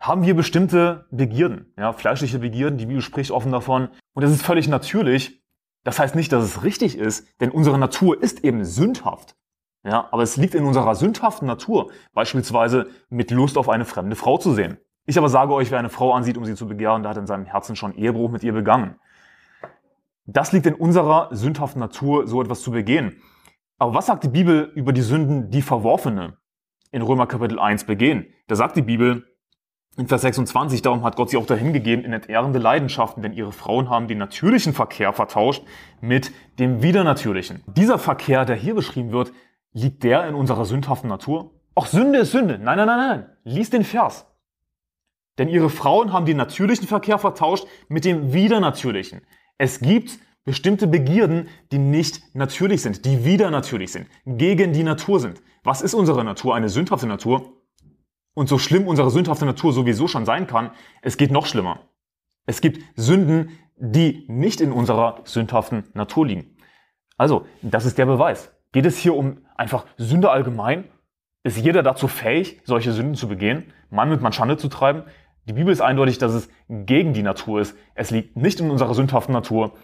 haben 0.00 0.24
wir 0.24 0.34
bestimmte 0.34 1.06
Begierden, 1.10 1.72
ja, 1.78 1.92
fleischliche 1.92 2.40
Begierden. 2.40 2.78
Die 2.78 2.86
Bibel 2.86 3.02
spricht 3.02 3.30
offen 3.30 3.52
davon. 3.52 3.90
Und 4.14 4.24
das 4.24 4.32
ist 4.32 4.42
völlig 4.42 4.66
natürlich. 4.66 5.44
Das 5.84 5.98
heißt 5.98 6.14
nicht, 6.14 6.32
dass 6.32 6.42
es 6.42 6.64
richtig 6.64 6.98
ist, 6.98 7.28
denn 7.40 7.50
unsere 7.50 7.78
Natur 7.78 8.20
ist 8.20 8.42
eben 8.42 8.64
sündhaft. 8.64 9.36
Ja, 9.84 10.08
aber 10.10 10.22
es 10.22 10.36
liegt 10.36 10.54
in 10.54 10.64
unserer 10.64 10.94
sündhaften 10.94 11.46
Natur, 11.46 11.90
beispielsweise 12.14 12.88
mit 13.10 13.30
Lust 13.30 13.58
auf 13.58 13.68
eine 13.68 13.84
fremde 13.84 14.16
Frau 14.16 14.38
zu 14.38 14.54
sehen. 14.54 14.78
Ich 15.06 15.18
aber 15.18 15.28
sage 15.28 15.52
euch, 15.52 15.70
wer 15.70 15.78
eine 15.78 15.90
Frau 15.90 16.14
ansieht, 16.14 16.38
um 16.38 16.46
sie 16.46 16.54
zu 16.54 16.66
begehren, 16.66 17.02
der 17.02 17.10
hat 17.10 17.18
in 17.18 17.26
seinem 17.26 17.44
Herzen 17.44 17.76
schon 17.76 17.94
Ehebruch 17.94 18.30
mit 18.30 18.42
ihr 18.42 18.54
begangen. 18.54 18.96
Das 20.24 20.52
liegt 20.52 20.64
in 20.64 20.74
unserer 20.74 21.28
sündhaften 21.32 21.80
Natur, 21.80 22.26
so 22.26 22.40
etwas 22.40 22.62
zu 22.62 22.70
begehen. 22.70 23.20
Aber 23.78 23.92
was 23.92 24.06
sagt 24.06 24.24
die 24.24 24.28
Bibel 24.28 24.72
über 24.74 24.94
die 24.94 25.02
Sünden, 25.02 25.50
die 25.50 25.60
Verworfene 25.60 26.38
in 26.90 27.02
Römer 27.02 27.26
Kapitel 27.26 27.58
1 27.58 27.84
begehen? 27.84 28.26
Da 28.46 28.54
sagt 28.54 28.76
die 28.76 28.82
Bibel 28.82 29.26
in 29.98 30.08
Vers 30.08 30.22
26, 30.22 30.80
darum 30.80 31.04
hat 31.04 31.16
Gott 31.16 31.30
sie 31.30 31.36
auch 31.36 31.46
dahin 31.46 31.74
gegeben 31.74 32.04
in 32.04 32.12
entehrende 32.14 32.58
Leidenschaften, 32.58 33.22
denn 33.22 33.32
ihre 33.32 33.52
Frauen 33.52 33.90
haben 33.90 34.08
den 34.08 34.18
natürlichen 34.18 34.72
Verkehr 34.72 35.12
vertauscht 35.12 35.62
mit 36.00 36.32
dem 36.58 36.82
widernatürlichen. 36.82 37.62
Dieser 37.66 37.98
Verkehr, 37.98 38.44
der 38.44 38.56
hier 38.56 38.74
beschrieben 38.74 39.12
wird, 39.12 39.32
Liegt 39.74 40.04
der 40.04 40.26
in 40.28 40.34
unserer 40.34 40.64
sündhaften 40.64 41.08
Natur? 41.08 41.50
Auch 41.74 41.86
Sünde 41.86 42.20
ist 42.20 42.30
Sünde. 42.30 42.58
Nein, 42.58 42.76
nein, 42.78 42.86
nein, 42.86 42.98
nein. 42.98 43.26
Lies 43.42 43.70
den 43.70 43.84
Vers. 43.84 44.24
Denn 45.36 45.48
ihre 45.48 45.68
Frauen 45.68 46.12
haben 46.12 46.26
den 46.26 46.36
natürlichen 46.36 46.86
Verkehr 46.86 47.18
vertauscht 47.18 47.66
mit 47.88 48.04
dem 48.04 48.32
widernatürlichen. 48.32 49.22
Es 49.58 49.80
gibt 49.80 50.18
bestimmte 50.44 50.86
Begierden, 50.86 51.48
die 51.72 51.78
nicht 51.78 52.22
natürlich 52.34 52.82
sind, 52.82 53.04
die 53.04 53.24
wieder 53.24 53.50
natürlich 53.50 53.90
sind, 53.90 54.06
gegen 54.24 54.72
die 54.72 54.84
Natur 54.84 55.18
sind. 55.18 55.42
Was 55.64 55.82
ist 55.82 55.94
unsere 55.94 56.22
Natur? 56.22 56.54
Eine 56.54 56.68
sündhafte 56.68 57.08
Natur. 57.08 57.52
Und 58.34 58.48
so 58.48 58.58
schlimm 58.58 58.86
unsere 58.86 59.10
sündhafte 59.10 59.44
Natur 59.44 59.72
sowieso 59.72 60.06
schon 60.06 60.24
sein 60.24 60.46
kann, 60.46 60.70
es 61.02 61.16
geht 61.16 61.32
noch 61.32 61.46
schlimmer. 61.46 61.80
Es 62.46 62.60
gibt 62.60 62.80
Sünden, 62.94 63.58
die 63.76 64.24
nicht 64.28 64.60
in 64.60 64.70
unserer 64.70 65.22
sündhaften 65.24 65.84
Natur 65.94 66.26
liegen. 66.26 66.56
Also, 67.16 67.46
das 67.62 67.86
ist 67.86 67.98
der 67.98 68.06
Beweis. 68.06 68.52
Geht 68.72 68.86
es 68.86 68.98
hier 68.98 69.14
um 69.14 69.43
einfach 69.54 69.86
Sünde 69.96 70.30
allgemein? 70.30 70.84
Ist 71.42 71.58
jeder 71.58 71.82
dazu 71.82 72.08
fähig, 72.08 72.62
solche 72.64 72.92
Sünden 72.92 73.14
zu 73.14 73.28
begehen, 73.28 73.72
Mann 73.90 74.08
mit 74.08 74.22
Mann 74.22 74.32
Schande 74.32 74.56
zu 74.56 74.68
treiben? 74.68 75.02
Die 75.46 75.52
Bibel 75.52 75.72
ist 75.72 75.82
eindeutig, 75.82 76.16
dass 76.16 76.32
es 76.32 76.48
gegen 76.68 77.12
die 77.12 77.22
Natur 77.22 77.60
ist. 77.60 77.76
Es 77.94 78.10
liegt 78.10 78.36
nicht 78.36 78.60
in 78.60 78.70
unserer 78.70 78.94
sündhaften 78.94 79.34
Natur, 79.34 79.74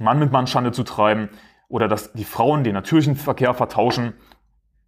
Mann 0.00 0.18
mit 0.18 0.32
Mann 0.32 0.48
Schande 0.48 0.72
zu 0.72 0.82
treiben 0.82 1.28
oder 1.68 1.86
dass 1.86 2.12
die 2.12 2.24
Frauen 2.24 2.64
den 2.64 2.74
natürlichen 2.74 3.14
Verkehr 3.14 3.54
vertauschen. 3.54 4.14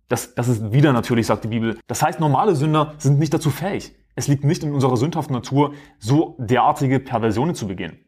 Das, 0.08 0.34
das 0.34 0.48
ist 0.48 0.72
wieder 0.72 0.92
natürlich, 0.92 1.26
sagt 1.26 1.44
die 1.44 1.48
Bibel. 1.48 1.78
Das 1.86 2.02
heißt, 2.02 2.18
normale 2.18 2.56
Sünder 2.56 2.94
sind 2.98 3.20
nicht 3.20 3.32
dazu 3.32 3.50
fähig. 3.50 3.94
Es 4.16 4.26
liegt 4.26 4.42
nicht 4.42 4.64
in 4.64 4.72
unserer 4.72 4.96
sündhaften 4.96 5.34
Natur, 5.34 5.74
so 6.00 6.34
derartige 6.40 6.98
Perversionen 6.98 7.54
zu 7.54 7.68
begehen. 7.68 8.04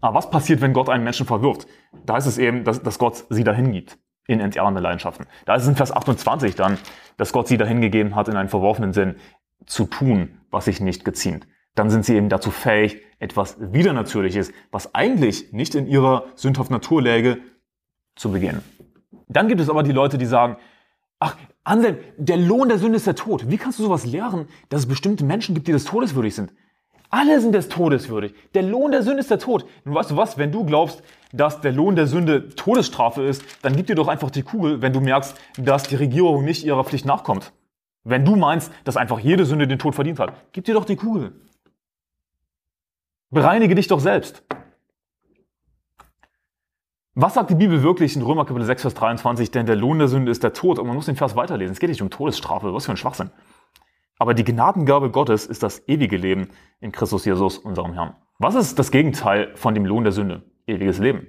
Aber 0.00 0.14
was 0.14 0.30
passiert, 0.30 0.60
wenn 0.60 0.72
Gott 0.72 0.88
einen 0.88 1.02
Menschen 1.02 1.26
verwirft? 1.26 1.66
Da 2.06 2.16
ist 2.16 2.26
es 2.26 2.38
eben, 2.38 2.62
dass, 2.62 2.82
dass 2.82 2.98
Gott 3.00 3.24
sie 3.30 3.42
dahin 3.42 3.72
gibt 3.72 3.98
in 4.26 4.40
entehrende 4.40 4.80
Leidenschaften. 4.80 5.26
Da 5.44 5.54
ist 5.54 5.62
es 5.62 5.68
in 5.68 5.76
Vers 5.76 5.92
28 5.92 6.54
dann, 6.54 6.78
dass 7.16 7.32
Gott 7.32 7.48
sie 7.48 7.58
dahin 7.58 7.80
gegeben 7.80 8.14
hat, 8.14 8.28
in 8.28 8.36
einen 8.36 8.48
verworfenen 8.48 8.92
Sinn 8.92 9.16
zu 9.66 9.84
tun, 9.84 10.40
was 10.50 10.66
sich 10.66 10.80
nicht 10.80 11.04
geziemt. 11.04 11.46
Dann 11.74 11.90
sind 11.90 12.04
sie 12.04 12.14
eben 12.14 12.28
dazu 12.28 12.50
fähig, 12.50 13.02
etwas 13.18 13.56
Widernatürliches, 13.58 14.52
was 14.70 14.94
eigentlich 14.94 15.52
nicht 15.52 15.74
in 15.74 15.86
ihrer 15.86 16.26
sündhaften 16.34 16.74
Natur 16.74 17.00
läge, 17.02 17.38
zu 18.14 18.30
begehen. 18.30 18.62
Dann 19.28 19.48
gibt 19.48 19.60
es 19.60 19.70
aber 19.70 19.82
die 19.82 19.92
Leute, 19.92 20.18
die 20.18 20.26
sagen, 20.26 20.56
ach, 21.18 21.36
Anselm, 21.64 21.98
der 22.18 22.36
Lohn 22.36 22.68
der 22.68 22.78
Sünde 22.78 22.96
ist 22.96 23.06
der 23.06 23.14
Tod. 23.14 23.50
Wie 23.50 23.56
kannst 23.56 23.78
du 23.78 23.84
sowas 23.84 24.04
lehren, 24.04 24.48
dass 24.68 24.80
es 24.80 24.88
bestimmte 24.88 25.24
Menschen 25.24 25.54
gibt, 25.54 25.68
die 25.68 25.72
des 25.72 25.84
Todes 25.84 26.14
würdig 26.14 26.34
sind? 26.34 26.52
Alle 27.14 27.42
sind 27.42 27.52
des 27.52 27.68
Todes 27.68 28.08
würdig. 28.08 28.34
Der 28.54 28.62
Lohn 28.62 28.90
der 28.90 29.02
Sünde 29.02 29.20
ist 29.20 29.30
der 29.30 29.38
Tod. 29.38 29.66
Nun 29.84 29.94
weißt 29.94 30.12
du 30.12 30.16
was, 30.16 30.38
wenn 30.38 30.50
du 30.50 30.64
glaubst, 30.64 31.02
dass 31.30 31.60
der 31.60 31.70
Lohn 31.70 31.94
der 31.94 32.06
Sünde 32.06 32.48
Todesstrafe 32.48 33.22
ist, 33.22 33.44
dann 33.60 33.76
gib 33.76 33.86
dir 33.86 33.94
doch 33.94 34.08
einfach 34.08 34.30
die 34.30 34.42
Kugel, 34.42 34.80
wenn 34.80 34.94
du 34.94 35.00
merkst, 35.00 35.38
dass 35.58 35.82
die 35.82 35.96
Regierung 35.96 36.42
nicht 36.42 36.64
ihrer 36.64 36.82
Pflicht 36.84 37.04
nachkommt. 37.04 37.52
Wenn 38.02 38.24
du 38.24 38.34
meinst, 38.34 38.72
dass 38.84 38.96
einfach 38.96 39.18
jede 39.18 39.44
Sünde 39.44 39.68
den 39.68 39.78
Tod 39.78 39.94
verdient 39.94 40.18
hat, 40.18 40.32
gib 40.52 40.64
dir 40.64 40.72
doch 40.72 40.86
die 40.86 40.96
Kugel. 40.96 41.34
Bereinige 43.28 43.74
dich 43.74 43.88
doch 43.88 44.00
selbst. 44.00 44.42
Was 47.14 47.34
sagt 47.34 47.50
die 47.50 47.56
Bibel 47.56 47.82
wirklich 47.82 48.16
in 48.16 48.22
Römer 48.22 48.46
Kapitel 48.46 48.64
6, 48.64 48.80
Vers 48.80 48.94
23? 48.94 49.50
Denn 49.50 49.66
der 49.66 49.76
Lohn 49.76 49.98
der 49.98 50.08
Sünde 50.08 50.32
ist 50.32 50.42
der 50.42 50.54
Tod. 50.54 50.78
Und 50.78 50.86
man 50.86 50.96
muss 50.96 51.04
den 51.06 51.16
Vers 51.16 51.36
weiterlesen. 51.36 51.74
Es 51.74 51.78
geht 51.78 51.90
nicht 51.90 52.00
um 52.00 52.08
Todesstrafe. 52.08 52.72
Was 52.72 52.86
für 52.86 52.92
ein 52.92 52.96
Schwachsinn. 52.96 53.30
Aber 54.18 54.34
die 54.34 54.44
Gnadengabe 54.44 55.10
Gottes 55.10 55.46
ist 55.46 55.62
das 55.62 55.88
ewige 55.88 56.16
Leben 56.16 56.50
in 56.80 56.92
Christus 56.92 57.24
Jesus, 57.24 57.58
unserem 57.58 57.92
Herrn. 57.94 58.14
Was 58.38 58.54
ist 58.54 58.78
das 58.78 58.90
Gegenteil 58.90 59.52
von 59.56 59.74
dem 59.74 59.86
Lohn 59.86 60.04
der 60.04 60.12
Sünde? 60.12 60.42
Ewiges 60.66 60.98
Leben. 60.98 61.26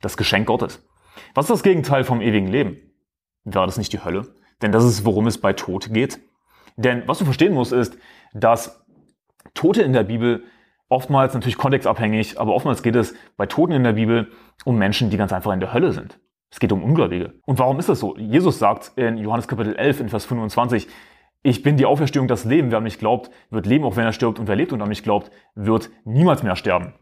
Das 0.00 0.16
Geschenk 0.16 0.46
Gottes. 0.46 0.86
Was 1.34 1.46
ist 1.46 1.50
das 1.50 1.62
Gegenteil 1.62 2.04
vom 2.04 2.20
ewigen 2.20 2.48
Leben? 2.48 2.76
Wäre 3.44 3.66
das 3.66 3.78
nicht 3.78 3.92
die 3.92 4.04
Hölle? 4.04 4.34
Denn 4.62 4.72
das 4.72 4.84
ist, 4.84 5.04
worum 5.04 5.26
es 5.26 5.40
bei 5.40 5.52
Tod 5.52 5.92
geht. 5.92 6.20
Denn 6.76 7.02
was 7.06 7.18
du 7.18 7.24
verstehen 7.24 7.54
musst, 7.54 7.72
ist, 7.72 7.96
dass 8.32 8.84
Tote 9.54 9.82
in 9.82 9.92
der 9.92 10.04
Bibel 10.04 10.44
oftmals 10.88 11.34
natürlich 11.34 11.58
kontextabhängig, 11.58 12.40
aber 12.40 12.54
oftmals 12.54 12.82
geht 12.82 12.96
es 12.96 13.14
bei 13.36 13.46
Toten 13.46 13.72
in 13.72 13.84
der 13.84 13.92
Bibel 13.92 14.30
um 14.64 14.76
Menschen, 14.76 15.10
die 15.10 15.16
ganz 15.16 15.32
einfach 15.32 15.52
in 15.52 15.60
der 15.60 15.72
Hölle 15.72 15.92
sind. 15.92 16.18
Es 16.50 16.60
geht 16.60 16.72
um 16.72 16.84
Ungläubige. 16.84 17.34
Und 17.46 17.58
warum 17.58 17.78
ist 17.78 17.88
das 17.88 18.00
so? 18.00 18.16
Jesus 18.16 18.58
sagt 18.58 18.92
in 18.96 19.18
Johannes 19.18 19.48
Kapitel 19.48 19.74
11 19.74 20.00
in 20.00 20.08
Vers 20.08 20.24
25, 20.24 20.86
ich 21.44 21.62
bin 21.62 21.76
die 21.76 21.84
Auferstehung, 21.84 22.26
das 22.26 22.46
Leben. 22.46 22.70
Wer 22.70 22.78
an 22.78 22.84
mich 22.84 22.98
glaubt, 22.98 23.30
wird 23.50 23.66
leben, 23.66 23.84
auch 23.84 23.96
wenn 23.96 24.06
er 24.06 24.12
stirbt. 24.12 24.38
Und 24.38 24.48
wer 24.48 24.56
lebt 24.56 24.72
und 24.72 24.80
an 24.80 24.88
mich 24.88 25.02
glaubt, 25.02 25.30
wird 25.54 25.90
niemals 26.04 26.42
mehr 26.42 26.56
sterben. 26.56 26.94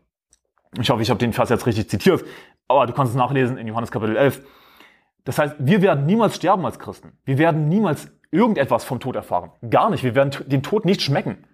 Ich 0.80 0.90
hoffe, 0.90 1.00
ich 1.00 1.10
habe 1.10 1.18
den 1.18 1.32
Vers 1.32 1.48
jetzt 1.48 1.64
richtig 1.64 1.88
zitiert, 1.88 2.24
aber 2.66 2.86
du 2.86 2.92
kannst 2.92 3.12
es 3.12 3.16
nachlesen 3.16 3.56
in 3.56 3.68
Johannes 3.68 3.92
Kapitel 3.92 4.16
11. 4.16 4.44
Das 5.24 5.38
heißt, 5.38 5.56
wir 5.60 5.80
werden 5.80 6.06
niemals 6.06 6.34
sterben 6.34 6.66
als 6.66 6.80
Christen. 6.80 7.12
Wir 7.24 7.38
werden 7.38 7.68
niemals 7.68 8.10
irgendetwas 8.32 8.82
vom 8.82 8.98
Tod 8.98 9.14
erfahren. 9.14 9.52
Gar 9.70 9.90
nicht. 9.90 10.02
Wir 10.02 10.16
werden 10.16 10.32
den 10.48 10.64
Tod 10.64 10.86
nicht 10.86 11.02
schmecken. 11.02 11.46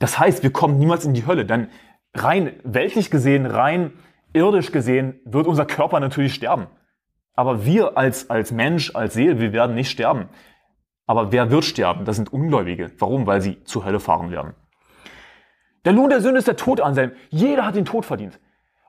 Das 0.00 0.18
heißt, 0.18 0.42
wir 0.42 0.52
kommen 0.52 0.80
niemals 0.80 1.04
in 1.04 1.14
die 1.14 1.24
Hölle, 1.24 1.46
denn 1.46 1.68
rein 2.14 2.52
weltlich 2.64 3.12
gesehen, 3.12 3.46
rein 3.46 3.92
irdisch 4.32 4.72
gesehen, 4.72 5.20
wird 5.24 5.46
unser 5.46 5.66
Körper 5.66 6.00
natürlich 6.00 6.34
sterben. 6.34 6.66
Aber 7.34 7.64
wir 7.64 7.96
als, 7.96 8.28
als 8.28 8.50
Mensch, 8.50 8.92
als 8.96 9.14
Seele, 9.14 9.38
wir 9.38 9.52
werden 9.52 9.76
nicht 9.76 9.90
sterben. 9.90 10.28
Aber 11.06 11.32
wer 11.32 11.50
wird 11.50 11.64
sterben? 11.64 12.04
Das 12.04 12.16
sind 12.16 12.32
Ungläubige. 12.32 12.90
Warum? 12.98 13.26
Weil 13.26 13.40
sie 13.40 13.62
zur 13.64 13.84
Hölle 13.84 14.00
fahren 14.00 14.30
werden. 14.30 14.54
Der 15.84 15.92
Lohn 15.92 16.08
der 16.08 16.22
Sünde 16.22 16.38
ist 16.38 16.48
der 16.48 16.56
Tod, 16.56 16.80
Anselm. 16.80 17.12
Jeder 17.28 17.66
hat 17.66 17.76
den 17.76 17.84
Tod 17.84 18.06
verdient. 18.06 18.40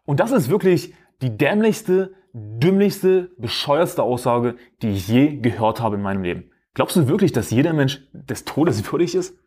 Und 0.06 0.20
das 0.20 0.32
ist 0.32 0.50
wirklich 0.50 0.94
die 1.22 1.38
dämlichste, 1.38 2.14
dümmlichste, 2.34 3.32
bescheuerste 3.38 4.04
Aussage, 4.04 4.56
die 4.82 4.92
ich 4.92 5.08
je 5.08 5.38
gehört 5.38 5.82
habe 5.82 5.96
in 5.96 6.02
meinem 6.02 6.24
Leben. 6.24 6.52
Glaubst 6.74 6.96
du 6.96 7.08
wirklich, 7.08 7.32
dass 7.32 7.52
jeder 7.52 7.74
Mensch 7.74 8.02
des 8.14 8.46
Todes 8.46 8.92
würdig 8.92 9.16
ist? 9.16 9.38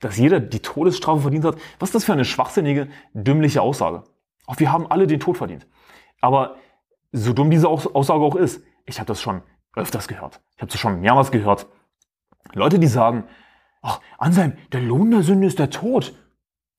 Dass 0.00 0.16
jeder 0.18 0.40
die 0.40 0.60
Todesstrafe 0.60 1.20
verdient 1.20 1.44
hat? 1.44 1.56
Was 1.78 1.90
ist 1.90 1.94
das 1.94 2.04
für 2.04 2.12
eine 2.12 2.24
schwachsinnige, 2.24 2.88
dümmliche 3.14 3.62
Aussage? 3.62 4.04
Auch 4.46 4.58
wir 4.58 4.72
haben 4.72 4.86
alle 4.90 5.06
den 5.06 5.20
Tod 5.20 5.38
verdient. 5.38 5.66
Aber 6.20 6.56
so 7.12 7.32
dumm 7.32 7.50
diese 7.50 7.68
Aussage 7.68 8.24
auch 8.24 8.36
ist, 8.36 8.64
ich 8.86 8.98
habe 8.98 9.06
das 9.06 9.20
schon 9.20 9.42
öfters 9.76 10.08
gehört. 10.08 10.40
Ich 10.56 10.62
habe 10.62 10.72
das 10.72 10.80
schon 10.80 11.00
mehrmals 11.00 11.30
gehört. 11.30 11.66
Leute, 12.54 12.78
die 12.78 12.86
sagen, 12.86 13.24
ach, 13.80 14.00
Anselm, 14.18 14.54
der 14.72 14.80
Lohn 14.80 15.10
der 15.10 15.22
Sünde 15.22 15.46
ist 15.46 15.58
der 15.58 15.70
Tod. 15.70 16.14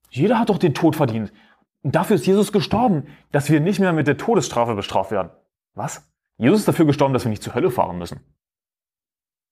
Jeder 0.09 0.39
hat 0.39 0.49
doch 0.49 0.57
den 0.57 0.73
Tod 0.73 0.95
verdient. 0.95 1.33
Und 1.81 1.95
dafür 1.95 2.15
ist 2.15 2.25
Jesus 2.25 2.51
gestorben, 2.51 3.07
dass 3.31 3.49
wir 3.49 3.59
nicht 3.59 3.79
mehr 3.79 3.93
mit 3.93 4.07
der 4.07 4.17
Todesstrafe 4.17 4.75
bestraft 4.75 5.11
werden. 5.11 5.31
Was? 5.75 6.09
Jesus 6.37 6.59
ist 6.59 6.67
dafür 6.67 6.85
gestorben, 6.85 7.13
dass 7.13 7.25
wir 7.25 7.29
nicht 7.29 7.43
zur 7.43 7.55
Hölle 7.55 7.71
fahren 7.71 7.97
müssen. 7.97 8.21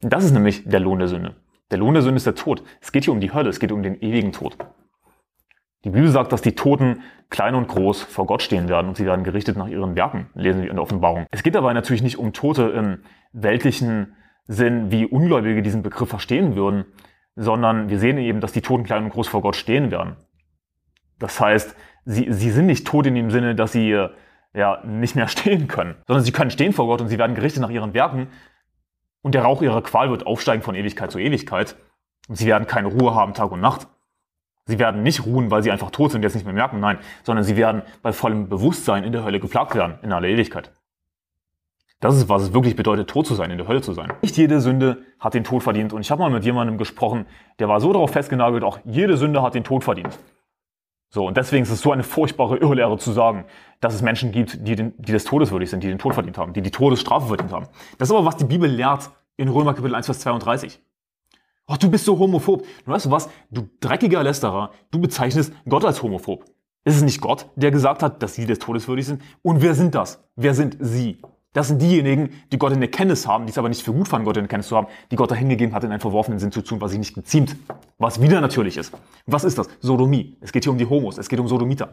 Das 0.02 0.24
ist 0.24 0.32
nämlich 0.32 0.64
der 0.66 0.80
Lohn 0.80 1.00
der 1.00 1.08
Sünde. 1.08 1.36
Der 1.70 1.78
Lohn 1.78 1.94
der 1.94 2.04
Sünde 2.04 2.18
ist 2.18 2.26
der 2.26 2.36
Tod. 2.36 2.64
Es 2.80 2.92
geht 2.92 3.06
hier 3.06 3.14
um 3.14 3.22
die 3.22 3.34
Hölle, 3.34 3.50
es 3.50 3.60
geht 3.60 3.72
um 3.72 3.84
den 3.84 4.02
ewigen 4.02 4.32
Tod. 4.32 4.58
Die 5.84 5.90
Bibel 5.90 6.10
sagt, 6.10 6.32
dass 6.32 6.42
die 6.42 6.54
Toten 6.54 7.02
klein 7.30 7.56
und 7.56 7.68
groß 7.68 8.04
vor 8.04 8.28
Gott 8.28 8.42
stehen 8.42 8.70
werden 8.70 8.88
und 8.88 8.98
sie 8.98 9.06
werden 9.06 9.24
gerichtet 9.24 9.58
nach 9.58 9.68
ihren 9.68 9.96
Werken, 9.96 10.30
lesen 10.36 10.62
wir 10.62 10.70
in 10.70 10.76
der 10.76 10.84
Offenbarung. 10.84 11.26
Es 11.32 11.44
geht 11.44 11.56
dabei 11.56 11.74
natürlich 11.74 12.04
nicht 12.04 12.18
um 12.18 12.34
Tote 12.34 12.64
im 12.70 13.04
weltlichen 13.32 14.16
Sinn, 14.52 14.92
wie 14.92 15.06
Ungläubige 15.06 15.62
diesen 15.62 15.82
Begriff 15.82 16.10
verstehen 16.10 16.56
würden, 16.56 16.86
sondern 17.36 17.90
wir 17.90 18.00
sehen 18.00 18.18
eben, 18.18 18.42
dass 18.42 18.52
die 18.52 18.62
Toten 18.62 18.84
klein 18.84 19.06
und 19.06 19.12
groß 19.12 19.30
vor 19.30 19.42
Gott 19.42 19.56
stehen 19.56 19.92
werden. 19.92 20.18
Das 21.20 21.40
heißt, 21.40 21.76
sie, 22.06 22.32
sie 22.32 22.52
sind 22.52 22.66
nicht 22.66 22.86
tot 22.86 23.06
in 23.06 23.16
dem 23.16 23.32
Sinne, 23.32 23.56
dass 23.56 23.72
sie 23.72 23.96
ja, 24.54 24.84
nicht 24.84 25.16
mehr 25.16 25.28
stehen 25.30 25.68
können, 25.68 25.96
sondern 26.06 26.26
sie 26.26 26.34
können 26.34 26.52
stehen 26.52 26.74
vor 26.74 26.88
Gott 26.88 27.00
und 27.00 27.08
sie 27.08 27.18
werden 27.18 27.36
gerichtet 27.36 27.62
nach 27.62 27.70
ihren 27.70 27.94
Werken 27.94 28.28
und 29.22 29.36
der 29.36 29.44
Rauch 29.44 29.62
ihrer 29.62 29.82
Qual 29.82 30.10
wird 30.10 30.26
aufsteigen 30.26 30.64
von 30.64 30.76
Ewigkeit 30.76 31.12
zu 31.12 31.20
Ewigkeit 31.20 31.78
und 32.28 32.36
sie 32.36 32.48
werden 32.48 32.68
keine 32.68 32.90
Ruhe 32.90 33.16
haben 33.16 33.34
Tag 33.34 33.52
und 33.52 33.62
Nacht. 33.62 33.88
Sie 34.66 34.80
werden 34.80 35.02
nicht 35.02 35.26
ruhen, 35.26 35.50
weil 35.50 35.64
sie 35.64 35.72
einfach 35.72 35.92
tot 35.92 36.12
sind 36.12 36.20
und 36.20 36.24
jetzt 36.24 36.36
nicht 36.36 36.46
mehr 36.46 36.54
merken, 36.54 36.80
nein, 36.80 37.00
sondern 37.24 37.44
sie 37.44 37.56
werden 37.56 37.84
bei 38.02 38.12
vollem 38.12 38.48
Bewusstsein 38.48 39.04
in 39.04 39.12
der 39.12 39.24
Hölle 39.24 39.40
geplagt 39.40 39.76
werden, 39.76 39.98
in 40.02 40.12
aller 40.12 40.28
Ewigkeit. 40.28 40.72
Das 42.02 42.18
ist, 42.18 42.28
was 42.30 42.42
es 42.42 42.54
wirklich 42.54 42.76
bedeutet, 42.76 43.10
tot 43.10 43.28
zu 43.28 43.36
sein, 43.36 43.52
in 43.52 43.60
der 43.60 43.68
Hölle 43.68 43.82
zu 43.82 43.94
sein. 43.94 44.12
Nicht 44.24 44.36
jede 44.36 44.60
Sünde 44.60 45.04
hat 45.20 45.36
den 45.36 45.44
Tod 45.44 45.62
verdient. 45.62 45.94
Und 45.94 46.02
ich 46.02 46.10
habe 46.10 46.20
mal 46.20 46.32
mit 46.32 46.44
jemandem 46.44 46.80
gesprochen, 46.80 47.28
der 47.60 47.70
war 47.70 47.80
so 47.80 47.94
darauf 47.94 48.10
festgenagelt, 48.10 48.64
auch 48.64 48.80
jede 48.84 49.18
Sünde 49.18 49.44
hat 49.44 49.54
den 49.54 49.64
Tod 49.64 49.84
verdient. 49.84 50.18
So, 51.10 51.28
und 51.28 51.38
deswegen 51.38 51.62
ist 51.62 51.70
es 51.70 51.82
so 51.82 51.92
eine 51.92 52.02
furchtbare 52.04 52.58
Irrlehre 52.58 52.98
zu 52.98 53.12
sagen, 53.12 53.46
dass 53.82 53.94
es 53.94 54.02
Menschen 54.02 54.32
gibt, 54.32 54.68
die, 54.68 54.76
den, 54.76 54.94
die 54.98 55.12
des 55.12 55.26
Todes 55.26 55.52
würdig 55.52 55.70
sind, 55.70 55.84
die 55.84 55.90
den 55.90 56.00
Tod 56.00 56.16
verdient 56.16 56.40
haben, 56.40 56.54
die 56.54 56.62
die 56.64 56.72
Todesstrafe 56.72 57.28
verdient 57.28 57.52
haben. 57.52 57.68
Das 58.00 58.10
ist 58.10 58.16
aber, 58.16 58.26
was 58.26 58.38
die 58.38 58.46
Bibel 58.46 58.68
lehrt 58.68 59.12
in 59.38 59.48
Römer 59.48 59.76
Kapitel 59.76 59.94
1, 59.94 60.08
Vers 60.08 60.22
32. 60.22 60.80
Oh, 61.68 61.76
du 61.80 61.92
bist 61.92 62.06
so 62.06 62.18
homophob. 62.18 62.62
Und 62.62 62.94
weißt 62.94 63.06
du 63.06 63.12
was? 63.12 63.30
Du 63.52 63.70
dreckiger 63.80 64.24
Lästerer, 64.24 64.72
du 64.90 65.00
bezeichnest 65.00 65.54
Gott 65.70 65.86
als 65.86 66.02
homophob. 66.02 66.46
Ist 66.84 66.96
es 66.96 67.04
nicht 67.04 67.22
Gott, 67.22 67.46
der 67.56 67.70
gesagt 67.70 68.02
hat, 68.02 68.24
dass 68.24 68.34
sie 68.34 68.48
des 68.48 68.58
Todes 68.58 68.88
würdig 68.88 69.06
sind? 69.06 69.22
Und 69.44 69.62
wer 69.62 69.76
sind 69.76 69.94
das? 69.94 70.24
Wer 70.36 70.56
sind 70.56 70.78
sie? 70.80 71.20
Das 71.54 71.68
sind 71.68 71.82
diejenigen, 71.82 72.30
die 72.52 72.58
Gott 72.58 72.72
in 72.72 72.82
Erkenntnis 72.82 73.28
haben, 73.28 73.46
die 73.46 73.52
es 73.52 73.58
aber 73.58 73.68
nicht 73.68 73.84
für 73.84 73.92
gut 73.92 74.08
fanden, 74.08 74.26
Gott 74.26 74.38
in 74.38 74.44
Erkenntnis 74.44 74.70
zu 74.70 74.78
haben, 74.78 74.88
die 75.12 75.18
Gott 75.18 75.32
dahingegeben 75.32 75.76
hat, 75.76 75.84
in 75.84 75.92
einen 75.92 76.00
verworfenen 76.00 76.40
Sinn 76.40 76.52
zu 76.52 76.62
tun, 76.62 76.80
was 76.80 76.92
sich 76.92 77.00
nicht 77.00 77.14
geziemt, 77.14 77.58
was 77.98 78.22
wieder 78.22 78.40
natürlich 78.40 78.78
ist. 78.78 78.94
Was 79.26 79.44
ist 79.44 79.58
das? 79.58 79.68
Sodomie. 79.82 80.38
Es 80.40 80.54
geht 80.54 80.64
hier 80.64 80.72
um 80.72 80.78
die 80.78 80.86
Homos, 80.86 81.18
es 81.18 81.28
geht 81.28 81.40
um 81.40 81.48
Sodomiter. 81.48 81.90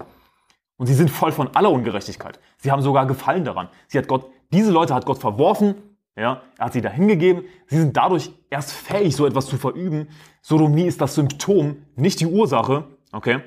Und 0.77 0.87
sie 0.87 0.95
sind 0.95 1.11
voll 1.11 1.33
von 1.33 1.49
aller 1.57 1.73
Ungerechtigkeit. 1.73 2.39
Sie 2.59 2.71
haben 2.71 2.83
sogar 2.83 3.07
Gefallen 3.07 3.45
daran. 3.45 3.69
Sie 3.89 3.99
hat 3.99 4.07
Gott, 4.07 4.31
diese 4.53 4.71
Leute 4.71 4.95
hat 4.95 5.05
Gott 5.07 5.19
verworfen, 5.19 5.75
ja, 6.17 6.43
er 6.57 6.67
hat 6.67 6.73
sie 6.73 6.81
dahingegeben. 6.81 7.45
Sie 7.67 7.79
sind 7.79 7.97
dadurch 7.97 8.33
erst 8.51 8.73
fähig, 8.73 9.15
so 9.15 9.27
etwas 9.27 9.47
zu 9.47 9.57
verüben. 9.57 10.09
Sodomie 10.41 10.87
ist 10.87 11.01
das 11.01 11.17
Symptom, 11.17 11.85
nicht 11.97 12.21
die 12.21 12.27
Ursache, 12.27 12.85
okay? 13.13 13.41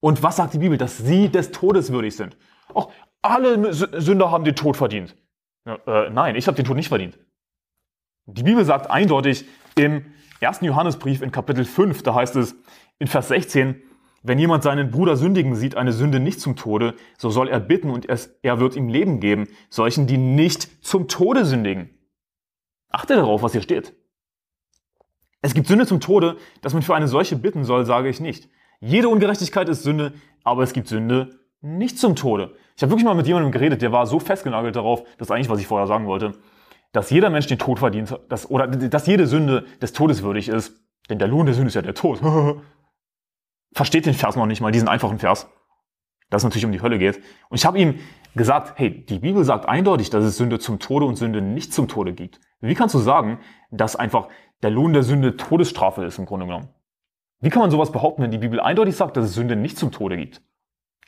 Und 0.00 0.22
was 0.22 0.36
sagt 0.36 0.52
die 0.52 0.58
Bibel? 0.58 0.76
Dass 0.76 0.98
sie 0.98 1.30
des 1.30 1.52
Todes 1.52 1.90
würdig 1.90 2.16
sind. 2.16 2.36
Och, 2.74 2.90
alle 3.24 3.72
Sünder 3.72 4.30
haben 4.30 4.44
den 4.44 4.54
Tod 4.54 4.76
verdient. 4.76 5.16
Äh, 5.66 6.10
nein, 6.10 6.36
ich 6.36 6.46
habe 6.46 6.56
den 6.56 6.66
Tod 6.66 6.76
nicht 6.76 6.88
verdient. 6.88 7.18
Die 8.26 8.42
Bibel 8.42 8.64
sagt 8.64 8.90
eindeutig 8.90 9.46
im 9.76 10.04
ersten 10.40 10.64
Johannesbrief 10.66 11.22
in 11.22 11.30
Kapitel 11.30 11.64
5, 11.64 12.02
da 12.02 12.14
heißt 12.14 12.36
es 12.36 12.54
in 12.98 13.06
Vers 13.06 13.28
16, 13.28 13.82
Wenn 14.22 14.38
jemand 14.38 14.62
seinen 14.62 14.90
Bruder 14.90 15.16
sündigen 15.16 15.54
sieht, 15.54 15.76
eine 15.76 15.92
Sünde 15.92 16.20
nicht 16.20 16.40
zum 16.40 16.56
Tode, 16.56 16.94
so 17.18 17.30
soll 17.30 17.48
er 17.48 17.60
bitten 17.60 17.90
und 17.90 18.06
er 18.06 18.60
wird 18.60 18.76
ihm 18.76 18.88
Leben 18.88 19.20
geben, 19.20 19.48
solchen, 19.68 20.06
die 20.06 20.16
nicht 20.16 20.84
zum 20.84 21.08
Tode 21.08 21.44
sündigen. 21.44 21.90
Achte 22.88 23.16
darauf, 23.16 23.42
was 23.42 23.52
hier 23.52 23.62
steht. 23.62 23.94
Es 25.42 25.52
gibt 25.52 25.66
Sünde 25.66 25.86
zum 25.86 26.00
Tode, 26.00 26.36
dass 26.62 26.72
man 26.72 26.82
für 26.82 26.94
eine 26.94 27.08
solche 27.08 27.36
bitten 27.36 27.64
soll, 27.64 27.84
sage 27.84 28.08
ich 28.08 28.20
nicht. 28.20 28.48
Jede 28.80 29.10
Ungerechtigkeit 29.10 29.68
ist 29.68 29.82
Sünde, 29.82 30.14
aber 30.42 30.62
es 30.62 30.72
gibt 30.72 30.88
Sünde 30.88 31.38
nicht 31.60 31.98
zum 31.98 32.16
Tode. 32.16 32.56
Ich 32.76 32.82
habe 32.82 32.90
wirklich 32.90 33.04
mal 33.04 33.14
mit 33.14 33.26
jemandem 33.26 33.52
geredet, 33.52 33.82
der 33.82 33.92
war 33.92 34.06
so 34.06 34.18
festgenagelt 34.18 34.74
darauf, 34.74 35.04
das 35.18 35.28
ist 35.28 35.30
eigentlich, 35.30 35.48
was 35.48 35.60
ich 35.60 35.66
vorher 35.66 35.86
sagen 35.86 36.06
wollte, 36.06 36.34
dass 36.92 37.10
jeder 37.10 37.30
Mensch 37.30 37.46
den 37.46 37.58
Tod 37.58 37.78
verdient, 37.78 38.18
dass, 38.28 38.50
oder 38.50 38.66
dass 38.66 39.06
jede 39.06 39.26
Sünde 39.26 39.66
des 39.80 39.92
Todes 39.92 40.22
würdig 40.22 40.48
ist. 40.48 40.80
Denn 41.10 41.18
der 41.18 41.28
Lohn 41.28 41.46
der 41.46 41.54
Sünde 41.54 41.68
ist 41.68 41.74
ja 41.74 41.82
der 41.82 41.94
Tod. 41.94 42.20
Versteht 43.74 44.06
den 44.06 44.14
Vers 44.14 44.36
noch 44.36 44.46
nicht 44.46 44.60
mal, 44.60 44.70
diesen 44.70 44.88
einfachen 44.88 45.18
Vers. 45.18 45.48
Dass 46.30 46.40
es 46.40 46.44
natürlich 46.44 46.64
um 46.64 46.72
die 46.72 46.80
Hölle 46.80 46.98
geht. 46.98 47.20
Und 47.48 47.58
ich 47.58 47.66
habe 47.66 47.78
ihm 47.78 47.98
gesagt, 48.34 48.74
hey, 48.76 49.04
die 49.04 49.18
Bibel 49.18 49.44
sagt 49.44 49.68
eindeutig, 49.68 50.10
dass 50.10 50.24
es 50.24 50.36
Sünde 50.36 50.58
zum 50.58 50.78
Tode 50.78 51.04
und 51.04 51.16
Sünde 51.16 51.42
nicht 51.42 51.74
zum 51.74 51.88
Tode 51.88 52.12
gibt. 52.12 52.40
Wie 52.60 52.74
kannst 52.74 52.94
du 52.94 52.98
sagen, 52.98 53.40
dass 53.70 53.96
einfach 53.96 54.28
der 54.62 54.70
Lohn 54.70 54.92
der 54.92 55.02
Sünde 55.02 55.36
Todesstrafe 55.36 56.04
ist 56.04 56.18
im 56.18 56.26
Grunde 56.26 56.46
genommen? 56.46 56.68
Wie 57.40 57.50
kann 57.50 57.60
man 57.60 57.70
sowas 57.70 57.92
behaupten, 57.92 58.22
wenn 58.22 58.30
die 58.30 58.38
Bibel 58.38 58.58
eindeutig 58.58 58.96
sagt, 58.96 59.16
dass 59.16 59.26
es 59.26 59.34
Sünde 59.34 59.54
nicht 59.54 59.76
zum 59.76 59.92
Tode 59.92 60.16
gibt? 60.16 60.40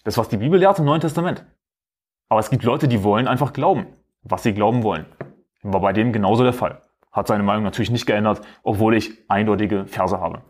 Das 0.05 0.19
was 0.19 0.29
die 0.29 0.37
Bibel 0.37 0.59
lehrt 0.59 0.79
im 0.79 0.85
Neuen 0.85 1.01
Testament. 1.01 1.45
Aber 2.29 2.41
es 2.41 2.51
gibt 2.51 2.65
Leute, 2.65 2.89
die 2.89 3.03
wollen 3.03 3.29
einfach 3.29 3.53
glauben, 3.53 3.87
was 4.23 4.43
sie 4.43 4.53
glauben 4.53 4.83
wollen. 4.83 5.07
War 5.63 5.81
bei 5.81 5.93
dem 5.93 6.13
genauso 6.13 6.43
der 6.43 6.53
Fall. 6.53 6.83
Hat 7.13 7.29
seine 7.29 7.43
Meinung 7.43 7.65
natürlich 7.65 7.91
nicht 7.91 8.07
geändert, 8.07 8.41
obwohl 8.63 8.95
ich 8.95 9.13
eindeutige 9.29 9.87
Verse 9.87 10.19
habe. 10.19 10.43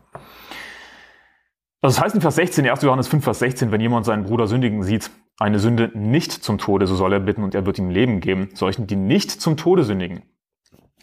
Das 1.81 2.01
heißt 2.01 2.15
in 2.15 2.21
Vers 2.21 2.35
16, 2.35 2.67
1. 2.67 2.81
Johannes 2.81 3.07
5, 3.07 3.23
Vers 3.23 3.39
16, 3.39 3.71
wenn 3.71 3.79
jemand 3.79 4.05
seinen 4.05 4.23
Bruder 4.23 4.47
sündigen 4.47 4.83
sieht, 4.83 5.11
eine 5.39 5.59
Sünde 5.59 5.91
nicht 5.93 6.31
zum 6.31 6.57
Tode, 6.57 6.87
so 6.87 6.95
soll 6.95 7.13
er 7.13 7.19
bitten 7.19 7.43
und 7.43 7.53
er 7.53 7.65
wird 7.65 7.77
ihm 7.77 7.91
Leben 7.91 8.19
geben, 8.19 8.49
solchen, 8.53 8.87
die 8.87 8.95
nicht 8.95 9.29
zum 9.29 9.55
Tode 9.55 9.83
sündigen. 9.83 10.23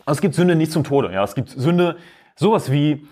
Es 0.07 0.21
gibt 0.21 0.35
Sünde 0.35 0.57
nicht 0.57 0.73
zum 0.73 0.85
Tode. 0.85 1.13
Ja, 1.13 1.23
es 1.23 1.35
gibt 1.35 1.49
Sünde, 1.49 1.97
sowas 2.35 2.71
wie 2.71 3.07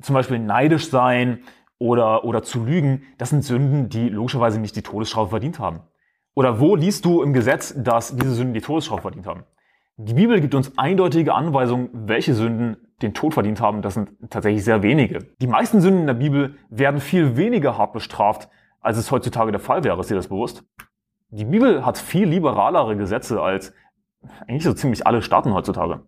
zum 0.00 0.14
Beispiel 0.14 0.38
neidisch 0.38 0.88
sein 0.88 1.44
oder, 1.78 2.24
oder 2.24 2.42
zu 2.42 2.64
lügen. 2.64 3.02
Das 3.18 3.30
sind 3.30 3.44
Sünden, 3.44 3.88
die 3.90 4.08
logischerweise 4.08 4.58
nicht 4.58 4.74
die 4.74 4.82
Todesstrafe 4.82 5.30
verdient 5.30 5.58
haben. 5.58 5.80
Oder 6.34 6.58
wo 6.60 6.74
liest 6.74 7.04
du 7.04 7.22
im 7.22 7.32
Gesetz, 7.32 7.74
dass 7.76 8.16
diese 8.16 8.34
Sünden 8.34 8.54
die 8.54 8.60
Todesstrafe 8.60 9.02
verdient 9.02 9.26
haben? 9.26 9.44
Die 9.96 10.14
Bibel 10.14 10.40
gibt 10.40 10.56
uns 10.56 10.76
eindeutige 10.76 11.34
Anweisungen, 11.34 11.88
welche 11.92 12.34
Sünden 12.34 12.76
den 13.02 13.14
Tod 13.14 13.34
verdient 13.34 13.60
haben. 13.60 13.82
Das 13.82 13.94
sind 13.94 14.10
tatsächlich 14.28 14.64
sehr 14.64 14.82
wenige. 14.82 15.26
Die 15.40 15.46
meisten 15.46 15.80
Sünden 15.80 16.00
in 16.00 16.06
der 16.08 16.14
Bibel 16.14 16.56
werden 16.68 17.00
viel 17.00 17.36
weniger 17.36 17.78
hart 17.78 17.92
bestraft, 17.92 18.48
als 18.80 18.98
es 18.98 19.12
heutzutage 19.12 19.52
der 19.52 19.60
Fall 19.60 19.84
wäre. 19.84 20.00
Ist 20.00 20.10
dir 20.10 20.16
das 20.16 20.28
bewusst? 20.28 20.64
Die 21.30 21.44
Bibel 21.44 21.86
hat 21.86 21.98
viel 21.98 22.28
liberalere 22.28 22.96
Gesetze 22.96 23.40
als 23.40 23.72
eigentlich 24.48 24.64
so 24.64 24.72
ziemlich 24.72 25.06
alle 25.06 25.22
Staaten 25.22 25.54
heutzutage. 25.54 26.02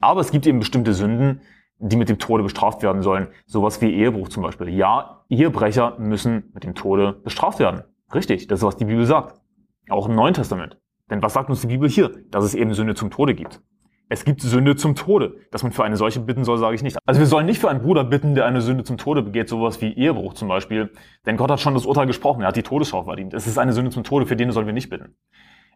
Aber 0.00 0.20
es 0.20 0.30
gibt 0.30 0.46
eben 0.46 0.60
bestimmte 0.60 0.94
Sünden, 0.94 1.42
die 1.78 1.96
mit 1.96 2.08
dem 2.08 2.18
Tode 2.18 2.42
bestraft 2.42 2.82
werden 2.82 3.02
sollen. 3.02 3.28
Sowas 3.46 3.80
wie 3.82 3.92
Ehebruch 3.92 4.28
zum 4.28 4.42
Beispiel. 4.42 4.70
Ja, 4.70 5.24
Ehebrecher 5.28 5.98
müssen 5.98 6.50
mit 6.54 6.64
dem 6.64 6.74
Tode 6.74 7.12
bestraft 7.12 7.58
werden. 7.58 7.82
Richtig, 8.14 8.46
das 8.48 8.60
ist, 8.60 8.64
was 8.64 8.76
die 8.76 8.84
Bibel 8.84 9.06
sagt. 9.06 9.40
Auch 9.88 10.08
im 10.08 10.14
Neuen 10.14 10.34
Testament. 10.34 10.78
Denn 11.10 11.22
was 11.22 11.32
sagt 11.32 11.50
uns 11.50 11.60
die 11.60 11.66
Bibel 11.66 11.88
hier? 11.88 12.10
Dass 12.30 12.44
es 12.44 12.54
eben 12.54 12.72
Sünde 12.74 12.94
zum 12.94 13.10
Tode 13.10 13.34
gibt. 13.34 13.60
Es 14.08 14.24
gibt 14.24 14.40
Sünde 14.40 14.74
zum 14.76 14.96
Tode. 14.96 15.36
Dass 15.52 15.62
man 15.62 15.72
für 15.72 15.84
eine 15.84 15.96
solche 15.96 16.20
bitten 16.20 16.44
soll, 16.44 16.58
sage 16.58 16.74
ich 16.74 16.82
nicht. 16.82 16.98
Also 17.06 17.20
wir 17.20 17.26
sollen 17.26 17.46
nicht 17.46 17.60
für 17.60 17.70
einen 17.70 17.82
Bruder 17.82 18.04
bitten, 18.04 18.34
der 18.34 18.46
eine 18.46 18.60
Sünde 18.60 18.82
zum 18.84 18.98
Tode 18.98 19.22
begeht, 19.22 19.48
sowas 19.48 19.80
wie 19.80 19.92
Ehebruch 19.92 20.34
zum 20.34 20.48
Beispiel. 20.48 20.92
Denn 21.26 21.36
Gott 21.36 21.50
hat 21.50 21.60
schon 21.60 21.74
das 21.74 21.86
Urteil 21.86 22.06
gesprochen. 22.06 22.42
Er 22.42 22.48
hat 22.48 22.56
die 22.56 22.62
Todesstrafe 22.62 23.06
verdient. 23.06 23.34
Es 23.34 23.46
ist 23.46 23.58
eine 23.58 23.72
Sünde 23.72 23.90
zum 23.90 24.02
Tode, 24.02 24.26
für 24.26 24.36
den 24.36 24.50
sollen 24.50 24.66
wir 24.66 24.72
nicht 24.72 24.90
bitten. 24.90 25.14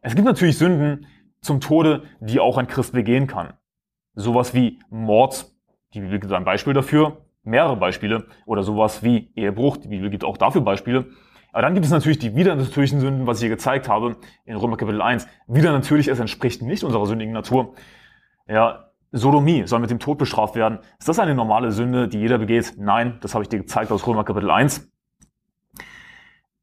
Es 0.03 0.15
gibt 0.15 0.27
natürlich 0.27 0.59
Sünden 0.59 1.07
zum 1.41 1.61
Tode, 1.61 2.03
die 2.21 2.41
auch 2.41 2.59
ein 2.59 2.67
Christ 2.67 2.93
begehen 2.93 3.27
kann. 3.27 3.55
Sowas 4.15 4.55
wie 4.55 4.81
Mord. 4.91 5.53
Die 5.95 6.01
Bibel 6.01 6.19
gibt 6.19 6.33
ein 6.33 6.45
Beispiel 6.45 6.73
dafür. 6.73 7.25
Mehrere 7.45 7.77
Beispiele. 7.77 8.27
Oder 8.47 8.65
sowas 8.65 9.05
wie 9.05 9.33
Ehebruch. 9.37 9.77
Die 9.77 9.89
Bibel 9.89 10.11
gibt 10.11 10.25
auch 10.25 10.37
dafür 10.37 10.63
Beispiele. 10.63 11.07
Aber 11.55 11.63
dann 11.63 11.75
gibt 11.75 11.87
es 11.87 11.93
natürlich 11.93 12.19
die 12.19 12.35
wieder 12.35 12.57
natürlichen 12.57 12.99
Sünden, 12.99 13.29
was 13.29 13.37
ich 13.39 13.43
hier 13.43 13.51
gezeigt 13.51 13.89
habe 13.89 14.17
in 14.45 14.57
Römer 14.57 14.77
Kapitel 14.77 15.01
1. 15.01 15.29
Wieder 15.47 15.71
natürlich, 15.71 16.09
es 16.09 16.19
entspricht 16.19 16.63
nicht 16.63 16.83
unserer 16.83 17.07
sündigen 17.07 17.33
Natur. 17.33 17.75
Ja, 18.49 18.91
Sodomie 19.13 19.65
soll 19.69 19.79
mit 19.79 19.89
dem 19.89 20.01
Tod 20.01 20.19
bestraft 20.19 20.57
werden. 20.57 20.81
Ist 20.99 21.09
das 21.09 21.21
eine 21.21 21.33
normale 21.33 21.71
Sünde, 21.71 22.09
die 22.09 22.19
jeder 22.19 22.39
begeht? 22.39 22.75
Nein, 22.77 23.19
das 23.21 23.35
habe 23.35 23.45
ich 23.45 23.49
dir 23.49 23.59
gezeigt 23.59 23.93
aus 23.93 24.05
Römer 24.05 24.25
Kapitel 24.25 24.51
1. 24.51 24.91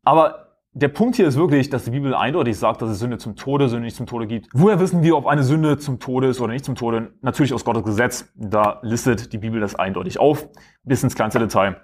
Aber 0.04 0.58
der 0.74 0.90
Punkt 0.90 1.16
hier 1.16 1.26
ist 1.26 1.38
wirklich, 1.38 1.70
dass 1.70 1.86
die 1.86 1.92
Bibel 1.92 2.14
eindeutig 2.14 2.60
sagt, 2.60 2.82
dass 2.82 2.90
es 2.90 3.00
Sünde 3.00 3.18
zum 3.18 3.38
Tode, 3.38 3.70
Sünde 3.70 3.86
nicht 3.86 3.96
zum 3.96 4.08
Tode 4.08 4.28
gibt. 4.28 4.50
Woher 4.52 4.82
wissen 4.82 5.04
wir, 5.04 5.16
ob 5.16 5.26
eine 5.26 5.44
Sünde 5.44 5.78
zum 5.78 6.02
Tode 6.02 6.28
ist 6.28 6.42
oder 6.42 6.52
nicht 6.52 6.66
zum 6.66 6.76
Tode? 6.76 7.14
Natürlich 7.22 7.54
aus 7.54 7.64
Gottes 7.64 7.86
Gesetz. 7.86 8.30
Da 8.36 8.80
listet 8.82 9.32
die 9.32 9.38
Bibel 9.38 9.62
das 9.62 9.76
eindeutig 9.76 10.20
auf, 10.20 10.50
bis 10.84 11.02
ins 11.02 11.16
kleinste 11.16 11.40
Detail. 11.40 11.80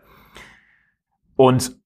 Und 1.38 1.78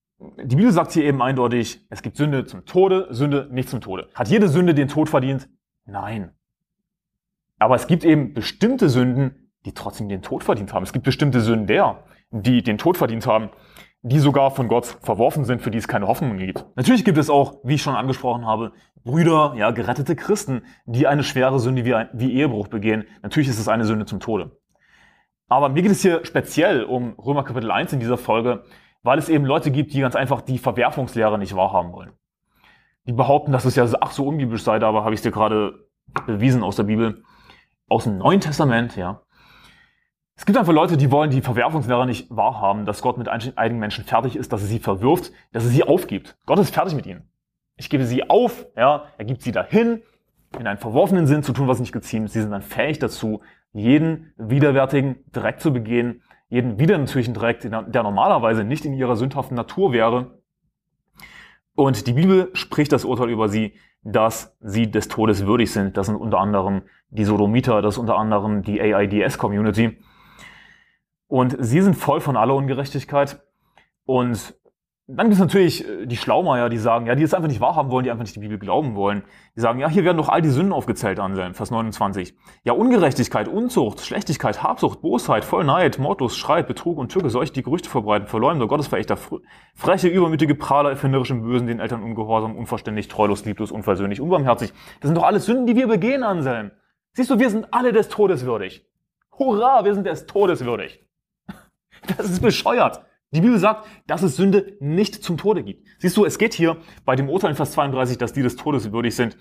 die 0.44 0.56
Bibel 0.56 0.72
sagt 0.72 0.92
hier 0.92 1.04
eben 1.04 1.22
eindeutig, 1.22 1.86
es 1.90 2.02
gibt 2.02 2.16
Sünde 2.16 2.46
zum 2.46 2.66
Tode, 2.66 3.08
Sünde 3.10 3.48
nicht 3.52 3.70
zum 3.70 3.82
Tode. 3.82 4.10
Hat 4.14 4.28
jede 4.28 4.48
Sünde 4.48 4.76
den 4.76 4.88
Tod 4.88 5.10
verdient? 5.10 5.50
Nein. 5.86 6.32
Aber 7.58 7.76
es 7.76 7.88
gibt 7.88 8.04
eben 8.04 8.34
bestimmte 8.34 8.90
Sünden, 8.90 9.52
die 9.66 9.74
trotzdem 9.74 10.10
den 10.10 10.22
Tod 10.22 10.44
verdient 10.44 10.74
haben. 10.74 10.84
Es 10.84 10.94
gibt 10.94 11.06
bestimmte 11.06 11.42
Sünden 11.42 11.68
der, 11.68 12.04
die 12.32 12.62
den 12.62 12.78
Tod 12.78 12.98
verdient 12.98 13.26
haben, 13.26 13.50
die 14.04 14.20
sogar 14.20 14.52
von 14.52 14.68
Gott 14.68 14.86
verworfen 14.86 15.46
sind, 15.46 15.62
für 15.62 15.72
die 15.72 15.78
es 15.78 15.88
keine 15.88 16.08
Hoffnung 16.08 16.38
gibt. 16.38 16.66
Natürlich 16.76 17.06
gibt 17.06 17.18
es 17.18 17.30
auch, 17.30 17.60
wie 17.64 17.76
ich 17.76 17.82
schon 17.82 17.96
angesprochen 17.96 18.46
habe, 18.46 18.74
Brüder, 19.04 19.54
ja, 19.58 19.72
gerettete 19.72 20.16
Christen, 20.16 20.64
die 20.86 21.08
eine 21.08 21.24
schwere 21.24 21.60
Sünde 21.60 21.86
wie, 21.86 21.96
wie 22.14 22.34
Ehebruch 22.34 22.68
begehen. 22.68 23.06
Natürlich 23.24 23.50
ist 23.50 23.60
es 23.60 23.68
eine 23.68 23.86
Sünde 23.86 24.06
zum 24.06 24.20
Tode. 24.20 24.58
Aber 25.48 25.70
mir 25.70 25.82
geht 25.82 25.92
es 25.92 26.02
hier 26.02 26.24
speziell 26.26 26.84
um 26.84 27.14
Römer 27.20 27.44
Kapitel 27.44 27.72
1 27.72 27.94
in 27.94 28.00
dieser 28.00 28.18
Folge, 28.18 28.64
weil 29.04 29.20
es 29.20 29.30
eben 29.30 29.46
Leute 29.46 29.72
gibt, 29.72 29.94
die 29.94 30.02
ganz 30.02 30.16
einfach 30.16 30.42
die 30.42 30.58
Verwerfungslehre 30.58 31.38
nicht 31.38 31.56
wahrhaben 31.56 31.92
wollen. 31.94 32.12
Die 33.08 33.14
behaupten, 33.14 33.52
dass 33.52 33.66
es 33.66 33.76
ja 33.76 33.86
ach 34.00 34.12
so 34.12 34.28
unbiblisch 34.28 34.64
sei, 34.64 34.82
aber 34.82 35.04
habe 35.04 35.14
ich 35.14 35.22
dir 35.22 35.32
gerade 35.32 35.88
bewiesen 36.26 36.64
aus 36.64 36.76
der 36.76 36.84
Bibel, 36.84 37.24
aus 37.88 38.04
dem 38.04 38.18
Neuen 38.18 38.42
Testament, 38.42 38.96
ja. 38.96 39.22
Es 40.36 40.46
gibt 40.46 40.58
einfach 40.58 40.74
Leute, 40.74 40.98
die 40.98 41.12
wollen 41.12 41.30
die 41.30 41.42
Verwerfungslehre 41.42 42.06
nicht 42.06 42.28
wahrhaben, 42.30 42.86
dass 42.86 43.02
Gott 43.02 43.18
mit 43.18 43.28
einigen 43.28 43.80
Menschen 43.80 44.06
fertig 44.06 44.36
ist, 44.36 44.52
dass 44.52 44.62
er 44.62 44.68
sie 44.68 44.80
verwirft, 44.80 45.32
dass 45.52 45.66
er 45.66 45.70
sie 45.70 45.84
aufgibt. 45.84 46.38
Gott 46.46 46.58
ist 46.60 46.74
fertig 46.74 46.96
mit 46.96 47.06
ihnen. 47.06 47.30
Ich 47.76 47.90
gebe 47.90 48.06
sie 48.06 48.30
auf, 48.30 48.66
ja, 48.76 49.06
er 49.18 49.26
gibt 49.26 49.42
sie 49.42 49.52
dahin, 49.52 50.02
in 50.58 50.68
einen 50.68 50.80
verworfenen 50.80 51.28
Sinn 51.28 51.44
zu 51.44 51.54
tun, 51.54 51.68
was 51.68 51.80
nicht 51.80 51.92
geziemt. 51.92 52.32
Sie 52.32 52.42
sind 52.42 52.52
dann 52.52 52.62
fähig 52.62 53.00
dazu, 53.00 53.42
jeden 53.74 54.34
widerwärtigen 54.38 55.24
Dreck 55.32 55.60
zu 55.60 55.72
begehen, 55.72 56.24
jeden 56.52 56.78
widernatürlichen 56.78 57.34
Dreck, 57.34 57.62
der 57.62 58.04
normalerweise 58.04 58.66
nicht 58.66 58.84
in 58.84 58.94
ihrer 58.94 59.16
sündhaften 59.16 59.56
Natur 59.56 59.94
wäre. 59.94 60.42
Und 61.76 62.06
die 62.08 62.14
Bibel 62.14 62.50
spricht 62.54 62.92
das 62.92 63.06
Urteil 63.06 63.30
über 63.30 63.48
sie, 63.48 63.74
dass 64.04 64.58
sie 64.60 64.92
des 64.92 65.08
Todes 65.08 65.46
würdig 65.46 65.72
sind. 65.72 65.96
Das 65.96 66.08
sind 66.08 66.18
unter 66.18 66.40
anderem 66.40 66.82
die 67.10 67.24
Sodomiter, 67.24 67.82
das 67.82 67.96
ist 67.96 68.00
unter 68.00 68.18
anderem 68.18 68.64
die 68.64 68.82
AIDS-Community. 68.82 69.98
Und 71.28 71.56
sie 71.58 71.82
sind 71.82 71.96
voll 71.96 72.20
von 72.20 72.36
aller 72.36 72.54
Ungerechtigkeit. 72.54 73.42
Und 74.04 74.54
dann 75.16 75.28
gibt 75.28 75.34
es 75.34 75.40
natürlich 75.40 75.88
äh, 75.88 76.06
die 76.06 76.18
Schlaumeier, 76.18 76.70
die 76.70 76.78
sagen, 76.78 77.06
ja, 77.06 77.16
die 77.16 77.24
es 77.24 77.34
einfach 77.34 77.48
nicht 77.48 77.62
wahrhaben 77.62 77.92
wollen, 77.92 78.04
die 78.04 78.12
einfach 78.12 78.24
nicht 78.24 78.36
die 78.36 78.40
Bibel 78.40 78.58
glauben 78.58 78.96
wollen. 78.96 79.24
Die 79.56 79.60
sagen, 79.60 79.80
ja, 79.80 79.90
hier 79.90 80.04
werden 80.04 80.18
doch 80.18 80.30
all 80.30 80.42
die 80.42 80.50
Sünden 80.50 80.74
aufgezählt, 80.74 81.20
Anselm, 81.20 81.54
Vers 81.54 81.72
29. 81.72 82.36
Ja, 82.64 82.74
Ungerechtigkeit, 82.74 83.48
Unzucht, 83.48 84.02
Schlechtigkeit, 84.02 84.64
Habsucht, 84.64 85.02
Bosheit, 85.02 85.44
Vollneid, 85.44 86.00
Mordlust, 86.00 86.38
Streit, 86.38 86.68
Betrug 86.68 86.98
und 86.98 87.12
Tücke, 87.12 87.30
solche, 87.30 87.54
die 87.54 87.64
Gerüchte 87.64 87.90
verbreiten, 87.90 88.28
Verleumder, 88.28 88.68
Gottesverächter, 88.68 89.18
freche, 89.76 90.08
übermütige 90.08 90.56
Prahler, 90.56 90.92
erfinderischen 90.92 91.42
Bösen, 91.42 91.68
den 91.68 91.80
Eltern 91.80 92.04
ungehorsam, 92.04 92.56
unverständlich, 92.56 93.08
treulos, 93.08 93.46
lieblos, 93.46 93.72
unversöhnlich, 93.72 94.22
unbarmherzig. 94.22 94.72
Das 95.02 95.10
sind 95.10 95.16
doch 95.16 95.24
alles 95.24 95.46
Sünden, 95.46 95.66
die 95.66 95.76
wir 95.76 95.88
begehen, 95.88 96.24
Anselm. 96.24 96.72
Siehst 97.14 97.30
du, 97.30 97.40
wir 97.40 97.50
sind 97.50 97.74
alle 97.74 97.92
des 97.92 98.08
Todes 98.08 98.46
würdig. 98.46 98.88
Hurra, 99.38 99.84
wir 99.84 99.94
sind 99.94 100.06
des 100.06 100.26
Todes 100.26 100.64
würdig. 100.66 101.06
Das 102.18 102.28
ist 102.28 102.42
bescheuert. 102.42 103.04
Die 103.32 103.42
Bibel 103.42 103.58
sagt, 103.58 103.88
dass 104.08 104.24
es 104.24 104.36
Sünde 104.36 104.76
nicht 104.80 105.24
zum 105.24 105.38
Tode 105.38 105.64
gibt. 105.64 105.88
Siehst 106.00 106.18
du, 106.18 106.26
es 106.26 106.38
geht 106.38 106.54
hier 106.54 106.78
bei 107.06 107.16
dem 107.16 107.30
Urteil 107.30 107.52
in 107.52 107.56
Vers 107.56 107.72
32, 107.72 108.18
dass 108.18 108.34
die 108.34 108.42
des 108.42 108.58
Todes 108.58 108.92
würdig 108.92 109.16
sind, 109.16 109.38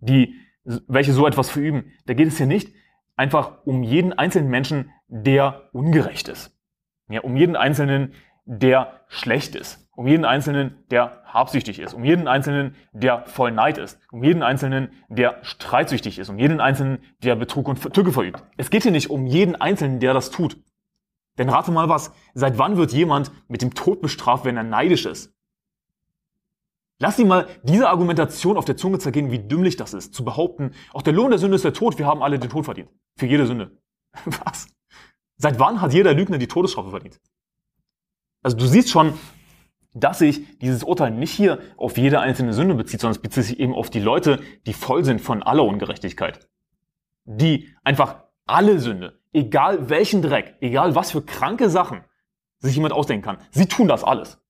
die, 0.00 0.34
welche 0.64 1.12
so 1.12 1.26
etwas 1.26 1.48
verüben. 1.48 1.92
Da 2.06 2.14
geht 2.14 2.28
es 2.28 2.36
hier 2.36 2.46
nicht 2.46 2.72
einfach 3.16 3.58
um 3.66 3.82
jeden 3.82 4.12
einzelnen 4.14 4.48
Menschen, 4.48 4.90
der 5.06 5.68
ungerecht 5.72 6.28
ist. 6.28 6.56
Ja, 7.08 7.20
um 7.20 7.36
jeden 7.36 7.54
einzelnen, 7.54 8.14
der 8.46 9.02
schlecht 9.08 9.54
ist. 9.54 9.88
Um 9.94 10.06
jeden 10.06 10.24
einzelnen, 10.24 10.78
der 10.90 11.22
habsüchtig 11.26 11.78
ist. 11.78 11.92
Um 11.92 12.04
jeden 12.04 12.26
einzelnen, 12.26 12.74
der 12.92 13.26
voll 13.26 13.52
Neid 13.52 13.76
ist. 13.76 14.00
Um 14.10 14.24
jeden 14.24 14.42
einzelnen, 14.42 14.90
der 15.08 15.38
streitsüchtig 15.42 16.18
ist. 16.18 16.30
Um 16.30 16.38
jeden 16.38 16.60
einzelnen, 16.60 16.98
der 17.22 17.36
Betrug 17.36 17.68
und 17.68 17.92
Tücke 17.92 18.12
verübt. 18.12 18.42
Es 18.56 18.70
geht 18.70 18.84
hier 18.84 18.92
nicht 18.92 19.10
um 19.10 19.26
jeden 19.26 19.54
einzelnen, 19.54 20.00
der 20.00 20.14
das 20.14 20.30
tut. 20.30 20.56
Denn 21.40 21.48
rate 21.48 21.72
mal 21.72 21.88
was, 21.88 22.12
seit 22.34 22.58
wann 22.58 22.76
wird 22.76 22.92
jemand 22.92 23.32
mit 23.48 23.62
dem 23.62 23.72
Tod 23.72 24.02
bestraft, 24.02 24.44
wenn 24.44 24.58
er 24.58 24.62
neidisch 24.62 25.06
ist? 25.06 25.32
Lass 26.98 27.16
sie 27.16 27.24
mal 27.24 27.48
diese 27.62 27.88
Argumentation 27.88 28.58
auf 28.58 28.66
der 28.66 28.76
Zunge 28.76 28.98
zergehen, 28.98 29.30
wie 29.30 29.38
dümmlich 29.38 29.76
das 29.76 29.94
ist, 29.94 30.12
zu 30.12 30.22
behaupten, 30.22 30.72
auch 30.92 31.00
der 31.00 31.14
Lohn 31.14 31.30
der 31.30 31.38
Sünde 31.38 31.56
ist 31.56 31.64
der 31.64 31.72
Tod, 31.72 31.96
wir 31.98 32.04
haben 32.04 32.22
alle 32.22 32.38
den 32.38 32.50
Tod 32.50 32.66
verdient. 32.66 32.90
Für 33.16 33.24
jede 33.24 33.46
Sünde. 33.46 33.78
Was? 34.44 34.68
Seit 35.38 35.58
wann 35.58 35.80
hat 35.80 35.94
jeder 35.94 36.12
Lügner 36.12 36.36
die 36.36 36.46
Todesstrafe 36.46 36.90
verdient? 36.90 37.18
Also 38.42 38.58
du 38.58 38.66
siehst 38.66 38.90
schon, 38.90 39.14
dass 39.94 40.18
sich 40.18 40.58
dieses 40.58 40.82
Urteil 40.82 41.10
nicht 41.10 41.32
hier 41.32 41.60
auf 41.78 41.96
jede 41.96 42.20
einzelne 42.20 42.52
Sünde 42.52 42.74
bezieht, 42.74 43.00
sondern 43.00 43.16
es 43.16 43.22
bezieht 43.22 43.44
sich 43.44 43.60
eben 43.60 43.74
auf 43.74 43.88
die 43.88 44.00
Leute, 44.00 44.40
die 44.66 44.74
voll 44.74 45.06
sind 45.06 45.22
von 45.22 45.42
aller 45.42 45.64
Ungerechtigkeit. 45.64 46.50
Die 47.24 47.70
einfach 47.82 48.24
alle 48.44 48.78
Sünde, 48.78 49.19
egal 49.32 49.88
welchen 49.88 50.22
Dreck, 50.22 50.56
egal 50.60 50.94
was 50.94 51.12
für 51.12 51.22
kranke 51.22 51.70
Sachen 51.70 52.04
sich 52.58 52.74
jemand 52.74 52.92
ausdenken 52.94 53.24
kann, 53.24 53.38
sie 53.50 53.66
tun 53.66 53.88
das 53.88 54.04
alles. 54.04 54.40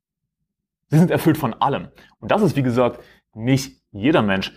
Sie 0.89 0.99
sind 0.99 1.11
erfüllt 1.11 1.39
von 1.39 1.55
allem. 1.55 1.89
Und 2.19 2.31
das 2.31 2.43
ist, 2.43 2.57
wie 2.57 2.63
gesagt, 2.63 3.01
nicht 3.35 3.81
jeder 3.93 4.23
Mensch. 4.23 4.53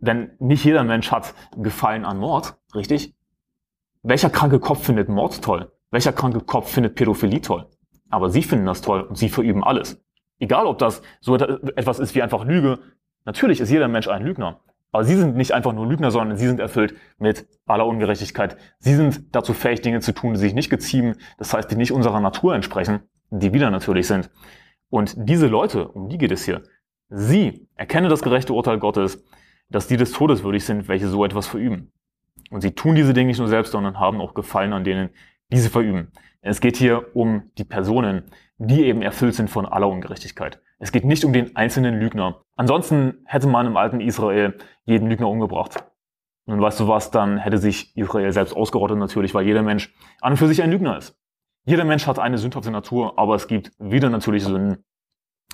Denn 0.00 0.32
nicht 0.38 0.64
jeder 0.64 0.84
Mensch 0.84 1.10
hat 1.10 1.34
Gefallen 1.56 2.04
an 2.04 2.18
Mord, 2.18 2.56
richtig? 2.74 3.14
Welcher 4.02 4.30
kranke 4.30 4.60
Kopf 4.60 4.84
findet 4.84 5.08
Mord 5.08 5.42
toll? 5.42 5.72
Welcher 5.90 6.12
kranke 6.12 6.40
Kopf 6.40 6.70
findet 6.70 6.94
Pädophilie 6.94 7.40
toll? 7.40 7.68
Aber 8.10 8.30
sie 8.30 8.42
finden 8.42 8.66
das 8.66 8.82
toll 8.82 9.00
und 9.00 9.16
sie 9.16 9.28
verüben 9.28 9.64
alles. 9.64 10.00
Egal, 10.38 10.66
ob 10.66 10.78
das 10.78 11.02
so 11.20 11.36
etwas 11.36 11.98
ist 11.98 12.14
wie 12.14 12.22
einfach 12.22 12.44
Lüge. 12.44 12.78
Natürlich 13.24 13.60
ist 13.60 13.70
jeder 13.70 13.88
Mensch 13.88 14.08
ein 14.08 14.22
Lügner. 14.22 14.60
Aber 14.94 15.04
sie 15.04 15.16
sind 15.16 15.34
nicht 15.34 15.50
einfach 15.50 15.72
nur 15.72 15.88
Lügner, 15.88 16.12
sondern 16.12 16.36
sie 16.38 16.46
sind 16.46 16.60
erfüllt 16.60 16.94
mit 17.18 17.48
aller 17.66 17.84
Ungerechtigkeit. 17.84 18.56
Sie 18.78 18.94
sind 18.94 19.34
dazu 19.34 19.52
fähig, 19.52 19.80
Dinge 19.80 19.98
zu 19.98 20.12
tun, 20.12 20.34
die 20.34 20.38
sich 20.38 20.54
nicht 20.54 20.70
geziehen, 20.70 21.16
das 21.36 21.52
heißt, 21.52 21.68
die 21.68 21.74
nicht 21.74 21.90
unserer 21.90 22.20
Natur 22.20 22.54
entsprechen, 22.54 23.00
die 23.28 23.52
wieder 23.52 23.72
natürlich 23.72 24.06
sind. 24.06 24.30
Und 24.90 25.16
diese 25.16 25.48
Leute, 25.48 25.88
um 25.88 26.08
die 26.08 26.16
geht 26.16 26.30
es 26.30 26.44
hier, 26.44 26.62
sie 27.08 27.66
erkennen 27.74 28.08
das 28.08 28.22
gerechte 28.22 28.52
Urteil 28.52 28.78
Gottes, 28.78 29.24
dass 29.68 29.88
die 29.88 29.96
des 29.96 30.12
Todes 30.12 30.44
würdig 30.44 30.64
sind, 30.64 30.86
welche 30.86 31.08
so 31.08 31.24
etwas 31.24 31.48
verüben. 31.48 31.90
Und 32.50 32.60
sie 32.60 32.70
tun 32.70 32.94
diese 32.94 33.14
Dinge 33.14 33.26
nicht 33.26 33.40
nur 33.40 33.48
selbst, 33.48 33.72
sondern 33.72 33.98
haben 33.98 34.20
auch 34.20 34.32
Gefallen 34.32 34.72
an 34.72 34.84
denen, 34.84 35.10
die 35.50 35.58
sie 35.58 35.70
verüben. 35.70 36.12
Es 36.40 36.60
geht 36.60 36.76
hier 36.76 37.16
um 37.16 37.50
die 37.58 37.64
Personen, 37.64 38.30
die 38.58 38.84
eben 38.84 39.02
erfüllt 39.02 39.34
sind 39.34 39.50
von 39.50 39.66
aller 39.66 39.88
Ungerechtigkeit. 39.88 40.60
Es 40.78 40.92
geht 40.92 41.04
nicht 41.04 41.24
um 41.24 41.32
den 41.32 41.56
einzelnen 41.56 41.98
Lügner. 41.98 42.43
Ansonsten 42.56 43.22
hätte 43.24 43.48
man 43.48 43.66
im 43.66 43.76
alten 43.76 44.00
Israel 44.00 44.56
jeden 44.84 45.08
Lügner 45.08 45.28
umgebracht. 45.28 45.84
Nun 46.46 46.60
weißt 46.60 46.80
du 46.80 46.88
was, 46.88 47.10
dann 47.10 47.38
hätte 47.38 47.58
sich 47.58 47.96
Israel 47.96 48.30
selbst 48.32 48.54
ausgerottet 48.54 48.98
natürlich, 48.98 49.34
weil 49.34 49.46
jeder 49.46 49.62
Mensch 49.62 49.94
an 50.20 50.32
und 50.32 50.36
für 50.36 50.46
sich 50.46 50.62
ein 50.62 50.70
Lügner 50.70 50.98
ist. 50.98 51.18
Jeder 51.64 51.84
Mensch 51.84 52.06
hat 52.06 52.18
eine 52.18 52.36
sündhafte 52.36 52.70
Natur, 52.70 53.18
aber 53.18 53.34
es 53.34 53.48
gibt 53.48 53.72
wieder 53.78 54.10
natürliche 54.10 54.46
Sünden. 54.46 54.84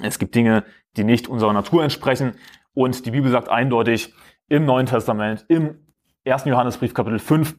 Es 0.02 0.18
gibt 0.18 0.34
Dinge, 0.34 0.64
die 0.96 1.04
nicht 1.04 1.28
unserer 1.28 1.52
Natur 1.52 1.84
entsprechen. 1.84 2.34
Und 2.74 3.06
die 3.06 3.12
Bibel 3.12 3.30
sagt 3.30 3.48
eindeutig 3.48 4.12
im 4.48 4.64
Neuen 4.64 4.86
Testament, 4.86 5.44
im 5.48 5.86
1. 6.26 6.44
Johannesbrief 6.46 6.94
Kapitel 6.94 7.20
5, 7.20 7.56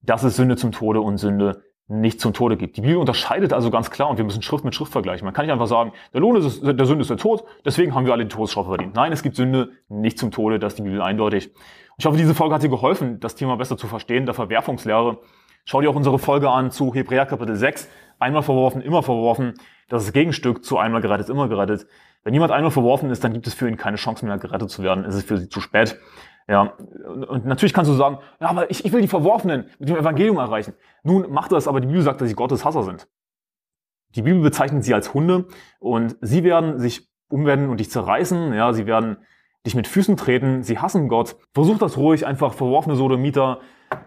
dass 0.00 0.22
es 0.22 0.36
Sünde 0.36 0.56
zum 0.56 0.72
Tode 0.72 1.02
und 1.02 1.18
Sünde 1.18 1.62
nicht 1.90 2.20
zum 2.20 2.32
Tode 2.32 2.56
gibt. 2.56 2.76
Die 2.76 2.82
Bibel 2.82 2.96
unterscheidet 2.96 3.52
also 3.52 3.70
ganz 3.70 3.90
klar 3.90 4.08
und 4.08 4.16
wir 4.16 4.24
müssen 4.24 4.42
Schrift 4.42 4.64
mit 4.64 4.74
Schrift 4.74 4.92
vergleichen. 4.92 5.24
Man 5.24 5.34
kann 5.34 5.44
nicht 5.44 5.52
einfach 5.52 5.66
sagen, 5.66 5.92
der 6.14 6.20
Lohn 6.20 6.36
ist, 6.36 6.62
der 6.62 6.86
Sünde 6.86 7.02
ist 7.02 7.10
der 7.10 7.16
Tod, 7.16 7.44
deswegen 7.64 7.94
haben 7.94 8.06
wir 8.06 8.12
alle 8.12 8.24
die 8.24 8.28
Todesstrafe 8.28 8.68
verdient. 8.68 8.94
Nein, 8.94 9.12
es 9.12 9.22
gibt 9.22 9.34
Sünde 9.34 9.72
nicht 9.88 10.18
zum 10.18 10.30
Tode, 10.30 10.60
das 10.60 10.74
ist 10.74 10.78
die 10.78 10.82
Bibel 10.82 11.02
eindeutig. 11.02 11.50
Ich 11.98 12.06
hoffe, 12.06 12.16
diese 12.16 12.34
Folge 12.34 12.54
hat 12.54 12.62
dir 12.62 12.68
geholfen, 12.68 13.18
das 13.18 13.34
Thema 13.34 13.56
besser 13.56 13.76
zu 13.76 13.88
verstehen, 13.88 14.24
der 14.24 14.34
Verwerfungslehre. 14.34 15.18
Schau 15.64 15.80
dir 15.80 15.90
auch 15.90 15.96
unsere 15.96 16.18
Folge 16.18 16.48
an 16.48 16.70
zu 16.70 16.94
Hebräer 16.94 17.26
Kapitel 17.26 17.56
6. 17.56 17.90
Einmal 18.20 18.42
verworfen, 18.42 18.82
immer 18.82 19.02
verworfen. 19.02 19.54
Das 19.90 20.02
ist 20.02 20.08
das 20.08 20.12
Gegenstück 20.14 20.64
zu 20.64 20.78
einmal 20.78 21.02
gerettet, 21.02 21.28
immer 21.28 21.48
gerettet. 21.48 21.86
Wenn 22.22 22.32
jemand 22.32 22.52
einmal 22.52 22.70
verworfen 22.70 23.10
ist, 23.10 23.24
dann 23.24 23.32
gibt 23.32 23.46
es 23.48 23.54
für 23.54 23.68
ihn 23.68 23.76
keine 23.76 23.96
Chance 23.96 24.24
mehr, 24.24 24.38
gerettet 24.38 24.70
zu 24.70 24.82
werden. 24.84 25.04
Es 25.04 25.16
ist 25.16 25.26
für 25.26 25.36
sie 25.36 25.48
zu 25.48 25.60
spät. 25.60 25.98
Ja, 26.48 26.74
und 27.28 27.44
natürlich 27.44 27.74
kannst 27.74 27.90
du 27.90 27.94
sagen, 27.94 28.18
ja, 28.40 28.48
aber 28.48 28.70
ich, 28.70 28.84
ich 28.84 28.92
will 28.92 29.00
die 29.02 29.08
Verworfenen 29.08 29.66
mit 29.78 29.88
dem 29.88 29.96
Evangelium 29.96 30.38
erreichen. 30.38 30.74
Nun, 31.02 31.26
mach 31.30 31.48
das, 31.48 31.66
aber 31.66 31.80
die 31.80 31.88
Bibel 31.88 32.02
sagt, 32.02 32.20
dass 32.20 32.28
sie 32.28 32.34
Gottes 32.34 32.64
Hasser 32.64 32.84
sind. 32.84 33.08
Die 34.14 34.22
Bibel 34.22 34.40
bezeichnet 34.40 34.84
sie 34.84 34.94
als 34.94 35.12
Hunde 35.12 35.46
und 35.80 36.16
sie 36.20 36.44
werden 36.44 36.78
sich 36.78 37.08
umwenden 37.28 37.68
und 37.68 37.80
dich 37.80 37.90
zerreißen. 37.90 38.52
Ja, 38.52 38.72
sie 38.72 38.86
werden 38.86 39.16
dich 39.66 39.74
mit 39.74 39.88
Füßen 39.88 40.16
treten. 40.16 40.62
Sie 40.62 40.78
hassen 40.78 41.08
Gott. 41.08 41.36
Versuch 41.52 41.78
das 41.78 41.96
ruhig, 41.96 42.26
einfach 42.26 42.54
verworfene 42.54 42.94
Sodomiter, 42.94 43.60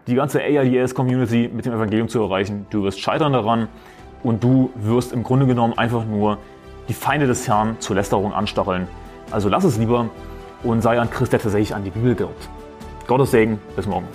die 0.06 0.14
ganze 0.14 0.42
AIDS-Community 0.42 1.50
mit 1.52 1.66
dem 1.66 1.74
Evangelium 1.74 2.08
zu 2.08 2.22
erreichen. 2.22 2.66
Du 2.70 2.84
wirst 2.84 3.00
scheitern 3.00 3.34
daran 3.34 3.68
und 4.24 4.42
du 4.42 4.70
wirst 4.74 5.12
im 5.12 5.22
Grunde 5.22 5.46
genommen 5.46 5.78
einfach 5.78 6.04
nur 6.04 6.38
die 6.88 6.94
Feinde 6.94 7.26
des 7.26 7.46
Herrn 7.46 7.76
zur 7.78 7.96
Lästerung 7.96 8.32
anstacheln. 8.32 8.88
Also 9.30 9.48
lass 9.48 9.64
es 9.64 9.78
lieber 9.78 10.08
und 10.64 10.82
sei 10.82 11.00
ein 11.00 11.10
Christ, 11.10 11.32
der 11.32 11.40
tatsächlich 11.40 11.74
an 11.74 11.84
die 11.84 11.90
Bibel 11.90 12.14
glaubt. 12.14 12.48
Gottes 13.06 13.30
Segen, 13.30 13.60
bis 13.76 13.86
morgen. 13.86 14.08